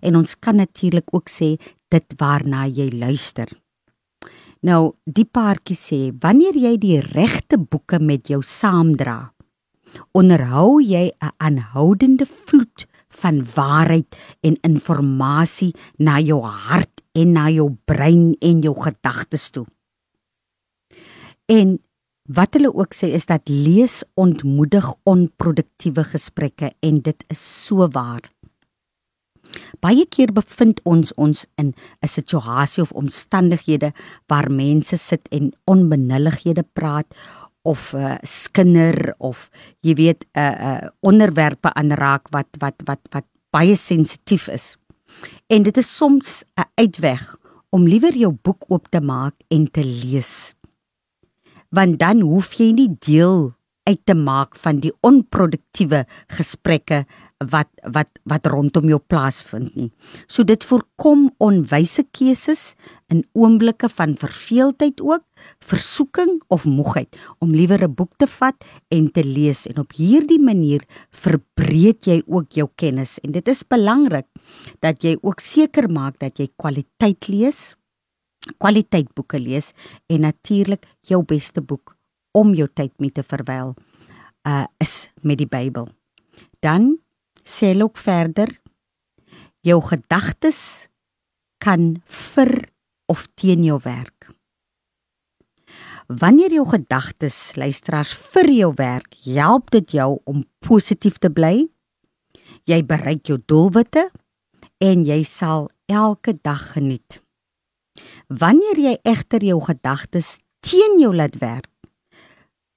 En 0.01 0.17
ons 0.19 0.35
kan 0.41 0.57
natuurlik 0.57 1.09
ook 1.13 1.29
sê 1.29 1.55
dit 1.93 2.15
waarna 2.19 2.65
jy 2.67 2.89
luister. 2.93 3.49
Nou, 4.65 4.97
die 5.05 5.25
paartjie 5.25 5.77
sê 5.77 5.99
wanneer 6.21 6.57
jy 6.57 6.73
die 6.81 6.99
regte 7.01 7.59
boeke 7.61 7.99
met 8.01 8.29
jou 8.31 8.41
saamdra, 8.41 9.33
onderhou 10.11 10.81
jy 10.81 11.11
'n 11.19 11.31
aanhoudende 11.37 12.25
vloed 12.25 12.87
van 13.09 13.45
waarheid 13.55 14.15
en 14.41 14.57
inligting 14.61 15.73
na 15.97 16.19
jou 16.19 16.41
hart 16.43 17.01
en 17.13 17.31
na 17.31 17.49
jou 17.49 17.75
brein 17.85 18.35
en 18.39 18.61
jou 18.61 18.75
gedagtes 18.75 19.49
toe. 19.49 19.65
En 21.45 21.79
wat 22.27 22.53
hulle 22.53 22.73
ook 22.73 22.93
sê 22.93 23.13
is 23.15 23.25
dat 23.25 23.49
lees 23.49 24.03
ontmoedig 24.13 24.93
onproduktiewe 25.03 26.03
gesprekke 26.03 26.73
en 26.79 27.01
dit 27.01 27.23
is 27.31 27.65
so 27.65 27.87
waar. 27.87 28.25
Baie 29.79 30.03
keer 30.05 30.33
bevind 30.35 30.81
ons 30.83 31.13
ons 31.15 31.45
in 31.55 31.73
'n 32.03 32.07
situasie 32.07 32.83
of 32.83 32.91
omstandighede 32.91 33.93
waar 34.27 34.51
mense 34.51 34.97
sit 34.97 35.27
en 35.31 35.53
onbenullighede 35.65 36.65
praat 36.73 37.15
of 37.67 37.91
uh, 37.93 38.15
skinder 38.23 39.13
of 39.19 39.49
jy 39.83 39.93
weet 39.99 40.25
'n 40.31 40.39
uh, 40.39 40.55
uh, 40.69 40.87
onderwerpe 41.03 41.73
aanraak 41.73 42.31
wat 42.31 42.47
wat 42.63 42.79
wat 42.85 43.03
wat 43.11 43.27
baie 43.51 43.75
sensitief 43.75 44.47
is. 44.47 44.77
En 45.47 45.63
dit 45.63 45.77
is 45.77 45.89
soms 45.97 46.43
'n 46.55 46.69
uitweg 46.75 47.35
om 47.69 47.87
liewer 47.87 48.15
jou 48.15 48.31
boek 48.31 48.63
oop 48.67 48.87
te 48.89 49.01
maak 49.01 49.35
en 49.47 49.71
te 49.71 49.83
lees. 49.83 50.55
Want 51.69 51.99
dan 51.99 52.21
hoef 52.21 52.53
jy 52.53 52.71
nie 52.71 52.95
deel 52.99 53.53
uit 53.83 53.99
te 54.03 54.15
maak 54.15 54.55
van 54.55 54.79
die 54.79 54.93
onproduktiewe 55.01 56.05
gesprekke 56.27 57.05
wat 57.45 57.69
wat 57.93 58.09
wat 58.25 58.47
rondom 58.49 58.87
jou 58.89 58.97
plaasvind 58.97 59.75
nie. 59.77 59.91
So 60.25 60.43
dit 60.43 60.63
voorkom 60.65 61.27
onwyse 61.43 62.03
keuses 62.11 62.73
in 63.13 63.23
oomblikke 63.37 63.89
van 63.89 64.15
verveeldheid 64.17 65.01
ook, 65.01 65.23
versoeking 65.61 66.41
of 66.49 66.65
moegheid 66.65 67.17
om 67.39 67.53
liewer 67.53 67.83
'n 67.83 67.93
boek 67.93 68.17
te 68.17 68.27
vat 68.27 68.55
en 68.89 69.11
te 69.11 69.23
lees 69.23 69.67
en 69.67 69.79
op 69.79 69.93
hierdie 69.93 70.41
manier 70.41 70.81
verbreek 71.11 72.05
jy 72.05 72.23
ook 72.25 72.51
jou 72.51 72.69
kennis 72.75 73.19
en 73.19 73.31
dit 73.31 73.47
is 73.47 73.63
belangrik 73.63 74.25
dat 74.79 75.03
jy 75.03 75.17
ook 75.21 75.39
seker 75.39 75.89
maak 75.89 76.19
dat 76.19 76.39
jy 76.39 76.49
kwaliteit 76.57 77.27
lees, 77.27 77.75
kwaliteit 78.57 79.13
boeke 79.13 79.39
lees 79.39 79.73
en 80.09 80.21
natuurlik 80.21 80.85
jou 81.01 81.23
beste 81.23 81.61
boek 81.61 81.95
om 82.33 82.53
jou 82.53 82.67
tyd 82.73 82.93
mee 82.99 83.11
te 83.11 83.23
verwyl 83.23 83.75
uh 84.47 84.65
is 84.79 85.11
met 85.21 85.37
die 85.37 85.47
Bybel. 85.47 85.87
Dan 86.59 86.97
sê 87.47 87.71
hulle 87.71 87.87
ook 87.87 87.99
verder 87.99 88.51
jou 89.67 89.79
gedagtes 89.83 90.87
kan 91.63 91.97
vir 92.05 92.51
of 93.11 93.27
teen 93.35 93.63
jou 93.65 93.79
werk. 93.83 94.29
Wanneer 96.07 96.53
jou 96.55 96.63
gedagtes 96.69 97.55
luisteraars 97.59 98.13
vir 98.31 98.47
jou 98.51 98.71
werk, 98.77 99.15
help 99.25 99.71
dit 99.75 99.97
jou 99.97 100.21
om 100.23 100.45
positief 100.63 101.19
te 101.19 101.31
bly. 101.31 101.67
Jy 102.67 102.79
bereik 102.87 103.27
jou 103.27 103.41
doelwitte 103.43 104.07
en 104.83 105.03
jy 105.07 105.19
sal 105.27 105.67
elke 105.91 106.37
dag 106.43 106.63
geniet. 106.75 107.19
Wanneer 108.27 108.79
jy 108.79 108.95
egter 109.03 109.43
jou 109.43 109.59
gedagtes 109.63 110.37
teen 110.63 110.99
jou 111.01 111.11
laat 111.15 111.39
werk, 111.43 111.71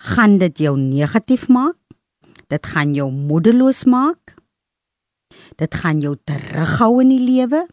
gaan 0.01 0.39
dit 0.41 0.64
jou 0.66 0.75
negatief 0.79 1.47
maak. 1.49 1.77
Dit 2.51 2.66
gaan 2.66 2.97
jou 2.99 3.11
moedeloos 3.14 3.85
maak. 3.87 4.39
Dit 5.57 5.74
gaan 5.74 6.01
jou 6.01 6.16
terughou 6.24 7.01
in 7.03 7.12
die 7.12 7.22
lewe. 7.22 7.66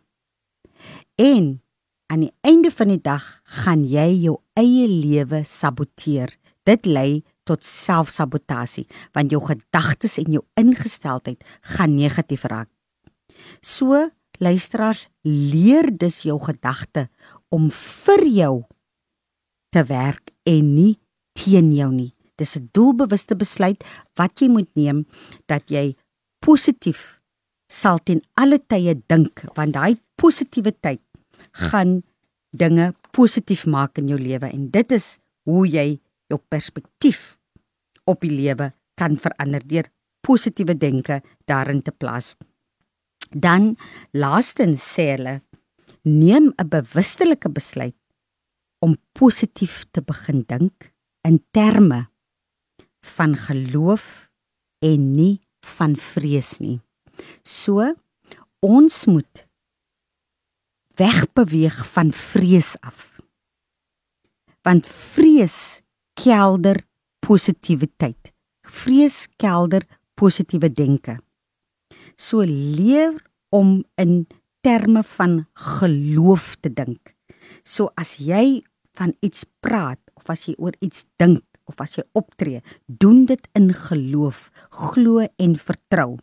En 1.15 1.61
aan 2.07 2.25
die 2.25 2.33
einde 2.41 2.71
van 2.71 2.87
die 2.93 3.01
dag 3.01 3.25
gaan 3.43 3.85
jy 3.87 4.09
jou 4.23 4.37
eie 4.53 4.87
lewe 4.87 5.43
saboteer. 5.43 6.37
Dit 6.67 6.85
lei 6.85 7.23
tot 7.47 7.63
selfsabotasie 7.63 8.85
want 9.15 9.31
jou 9.31 9.41
gedagtes 9.43 10.17
en 10.21 10.37
jou 10.37 10.43
ingesteldheid 10.59 11.43
gaan 11.75 11.95
negatief 11.95 12.43
raak. 12.43 12.69
So 13.61 14.09
luisteraars, 14.37 15.07
leer 15.23 15.89
dus 15.97 16.21
jou 16.27 16.37
gedagte 16.41 17.07
om 17.49 17.69
vir 17.71 18.25
jou 18.27 18.53
te 19.73 19.83
werk 19.87 20.31
en 20.45 20.73
nie 20.75 20.97
teen 21.37 21.71
jou 21.73 21.91
nie. 21.91 22.13
Dis 22.37 22.55
'n 22.55 22.69
doelbewuste 22.71 23.35
besluit 23.35 23.83
wat 24.15 24.39
jy 24.39 24.47
moet 24.47 24.69
neem 24.75 25.05
dat 25.47 25.69
jy 25.69 25.95
positief 26.39 27.19
sal 27.67 27.99
ten 27.99 28.21
alle 28.39 28.59
tye 28.59 28.95
dink 29.11 29.43
want 29.55 29.75
daai 29.75 29.99
positiwiteit 30.15 31.03
gaan 31.69 32.01
dinge 32.51 32.93
positief 33.11 33.65
maak 33.67 33.99
in 33.99 34.09
jou 34.11 34.19
lewe 34.19 34.49
en 34.49 34.69
dit 34.71 34.91
is 34.91 35.17
hoe 35.47 35.65
jy 35.67 35.99
jou 36.31 36.39
perspektief 36.49 37.37
op 38.07 38.23
die 38.23 38.33
lewe 38.33 38.71
kan 38.97 39.17
verander 39.19 39.63
deur 39.63 39.91
positiewe 40.25 40.75
denke 40.75 41.21
daarin 41.47 41.81
te 41.83 41.91
plaas. 41.91 42.33
Dan 43.31 43.75
laastens 44.11 44.83
sê 44.83 45.13
hulle 45.15 45.41
neem 46.03 46.53
'n 46.55 46.69
bewustelike 46.69 47.49
besluit 47.49 47.95
om 48.79 48.97
positief 49.13 49.85
te 49.91 50.01
begin 50.01 50.43
dink 50.47 50.91
in 51.23 51.43
terme 51.51 52.07
van 53.01 53.35
geloof 53.35 54.29
en 54.79 55.15
nie 55.15 55.41
van 55.65 55.95
vrees 55.95 56.59
nie. 56.59 56.79
So 57.43 57.93
ons 58.65 59.05
moet 59.05 59.45
wegbeweeg 60.97 61.77
van 61.93 62.11
vrees 62.11 62.75
af. 62.81 63.19
Want 64.65 64.87
vrees 64.87 65.81
kelder 66.17 66.81
positiwiteit. 67.23 68.33
Vrees 68.67 69.27
kelder 69.37 69.85
positiewe 70.17 70.71
denke. 70.73 71.19
So 72.17 72.41
leer 72.41 73.13
om 73.53 73.83
in 73.95 74.25
terme 74.65 75.03
van 75.03 75.45
geloof 75.53 76.55
te 76.59 76.73
dink. 76.73 77.13
So 77.63 77.91
as 77.95 78.17
jy 78.17 78.63
van 78.97 79.13
iets 79.21 79.45
praat 79.61 80.01
of 80.17 80.29
as 80.33 80.47
jy 80.47 80.55
oor 80.57 80.75
iets 80.81 81.05
dink 81.21 81.43
of 81.67 81.81
as 81.83 81.97
jy 81.99 82.05
optree, 82.17 82.61
doen 82.87 83.25
dit 83.27 83.43
in 83.59 83.73
geloof, 83.75 84.47
glo 84.71 85.25
en 85.27 85.55
vertrou. 85.59 86.15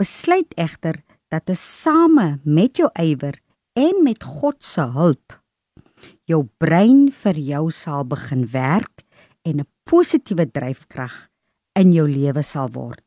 Besluit 0.00 0.56
egter 0.56 1.02
dat 1.28 1.44
dit 1.46 1.58
same 1.60 2.40
met 2.44 2.80
jou 2.80 2.88
ywer 2.96 3.36
en 3.76 4.02
met 4.02 4.24
God 4.24 4.64
se 4.64 4.88
hulp 4.96 5.40
jou 6.30 6.44
brein 6.62 7.08
vir 7.22 7.38
jou 7.38 7.66
sal 7.74 8.06
begin 8.08 8.46
werk 8.52 9.04
en 9.44 9.60
'n 9.60 9.68
positiewe 9.84 10.46
dryfkrag 10.46 11.28
in 11.74 11.92
jou 11.92 12.06
lewe 12.08 12.42
sal 12.42 12.70
word. 12.70 13.02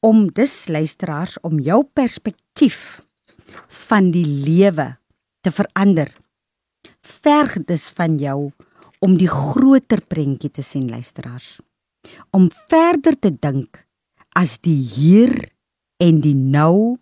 Om 0.00 0.30
dus 0.32 0.68
luisteraars 0.68 1.40
om 1.40 1.58
jou 1.58 1.84
perspektief 1.84 3.02
van 3.88 4.10
die 4.10 4.24
lewe 4.24 4.98
te 5.40 5.50
verander. 5.50 6.14
Verg 7.02 7.64
dus 7.66 7.90
van 7.90 8.18
jou 8.18 8.52
om 9.00 9.16
die 9.16 9.28
groter 9.28 10.00
prentjie 10.06 10.50
te 10.50 10.62
sien 10.62 10.88
luisteraars. 10.88 11.60
Om 12.30 12.50
verder 12.68 13.18
te 13.18 13.30
dink 13.30 13.86
as 14.32 14.58
die 14.58 14.82
hier 14.94 15.50
en 15.98 16.20
die 16.22 16.36
nou 16.36 16.98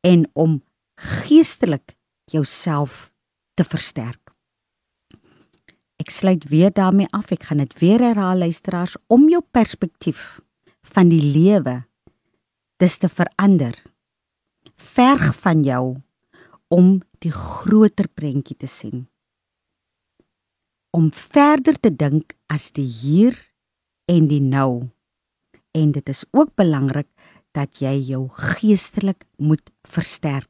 en 0.00 0.26
om 0.32 0.60
geestelik 1.00 1.96
jouself 2.30 3.10
te 3.56 3.64
versterk. 3.64 4.30
Ek 6.00 6.12
sluit 6.12 6.46
weer 6.48 6.72
daarmee 6.72 7.10
af. 7.12 7.32
Ek 7.32 7.50
gaan 7.50 7.60
dit 7.60 7.74
weer 7.80 8.00
herhaal 8.00 8.40
luisteraars 8.40 8.96
om 9.12 9.28
jou 9.28 9.42
perspektief 9.52 10.40
van 10.94 11.10
die 11.12 11.22
lewe 11.22 11.82
dis 12.80 12.96
te 12.96 13.08
verander. 13.12 13.76
Verg 14.80 15.34
van 15.44 15.64
jou 15.64 16.00
om 16.72 17.00
die 17.20 17.32
groter 17.32 18.08
prentjie 18.08 18.56
te 18.56 18.68
sien. 18.70 19.04
Om 20.96 21.10
verder 21.12 21.76
te 21.76 21.92
dink 21.92 22.32
as 22.48 22.70
die 22.72 22.88
hier 22.88 23.36
en 24.08 24.30
die 24.30 24.40
nou. 24.40 24.88
En 25.76 25.92
dit 25.92 26.08
is 26.08 26.24
ook 26.32 26.54
belangrik 26.56 27.08
dat 27.56 27.80
jy 27.82 27.96
jou 28.12 28.28
geestelik 28.36 29.26
moet 29.36 29.72
versterk. 29.88 30.48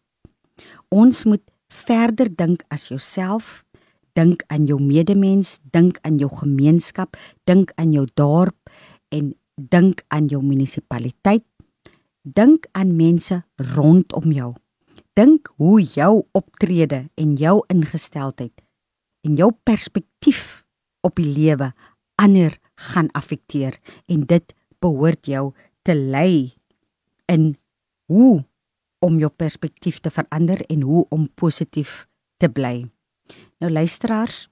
Ons 0.91 1.25
moet 1.25 1.45
verder 1.71 2.29
dink 2.29 2.65
as 2.69 2.89
jouself, 2.91 3.65
dink 4.19 4.43
aan 4.49 4.67
jou 4.67 4.81
medemens, 4.83 5.59
dink 5.73 6.01
aan 6.03 6.19
jou 6.19 6.31
gemeenskap, 6.41 7.17
dink 7.47 7.73
aan 7.81 7.93
jou 7.95 8.07
dorp 8.19 8.71
en 9.15 9.33
dink 9.55 10.05
aan 10.09 10.29
jou 10.29 10.43
munisipaliteit. 10.43 11.45
Dink 12.23 12.67
aan 12.77 12.97
mense 12.97 13.43
rondom 13.75 14.33
jou. 14.33 14.51
Dink 15.17 15.49
hoe 15.57 15.81
jou 15.81 16.27
optrede 16.37 17.09
en 17.17 17.37
jou 17.41 17.61
ingesteldheid 17.73 18.61
en 19.27 19.37
jou 19.37 19.51
perspektief 19.65 20.65
op 21.05 21.17
die 21.17 21.29
lewe 21.29 21.73
ander 22.21 22.57
gaan 22.91 23.09
affekteer 23.17 23.77
en 24.09 24.25
dit 24.29 24.55
behoort 24.81 25.29
jou 25.29 25.51
te 25.85 25.97
lei 25.97 26.60
in 27.31 27.55
hoe 28.11 28.45
om 28.99 29.19
jou 29.19 29.31
perspektief 29.31 30.01
te 30.01 30.11
verander 30.11 30.61
en 30.67 30.83
hoe 30.83 31.07
om 31.09 31.29
positief 31.35 32.09
te 32.37 32.49
bly. 32.49 32.91
Nou 33.63 33.71
luisteraars, 33.73 34.49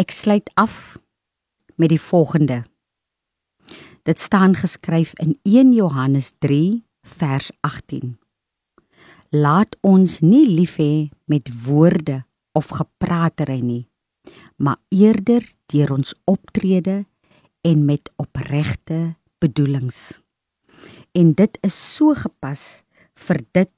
ek 0.00 0.14
sluit 0.14 0.48
af 0.54 0.96
met 1.76 1.92
die 1.92 2.00
volgende. 2.00 2.62
Dit 4.08 4.20
staan 4.20 4.54
geskryf 4.56 5.12
in 5.20 5.36
1 5.42 5.74
Johannes 5.76 6.32
3 6.38 6.80
vers 7.18 7.50
18. 7.60 8.16
Laat 9.30 9.76
ons 9.86 10.18
nie 10.24 10.46
lief 10.48 10.78
hê 10.80 11.10
met 11.24 11.50
woorde 11.66 12.22
of 12.56 12.72
gepraatery 12.80 13.60
nie, 13.60 13.84
maar 14.56 14.80
eerder 14.88 15.44
deur 15.70 15.92
ons 15.98 16.16
optrede 16.24 17.04
en 17.60 17.84
met 17.84 18.10
opregte 18.16 19.14
bedoelings 19.38 20.20
en 21.12 21.32
dit 21.34 21.58
is 21.66 21.76
so 21.96 22.14
gepas 22.14 22.84
vir 23.26 23.42
dit 23.52 23.72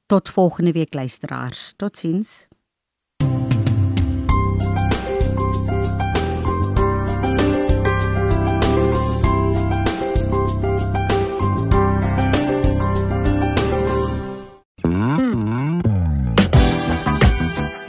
Tot 0.06 0.28
volgende 0.28 0.72
week 0.72 0.94
luisteraars. 0.94 1.72
Totsiens. 1.76 2.46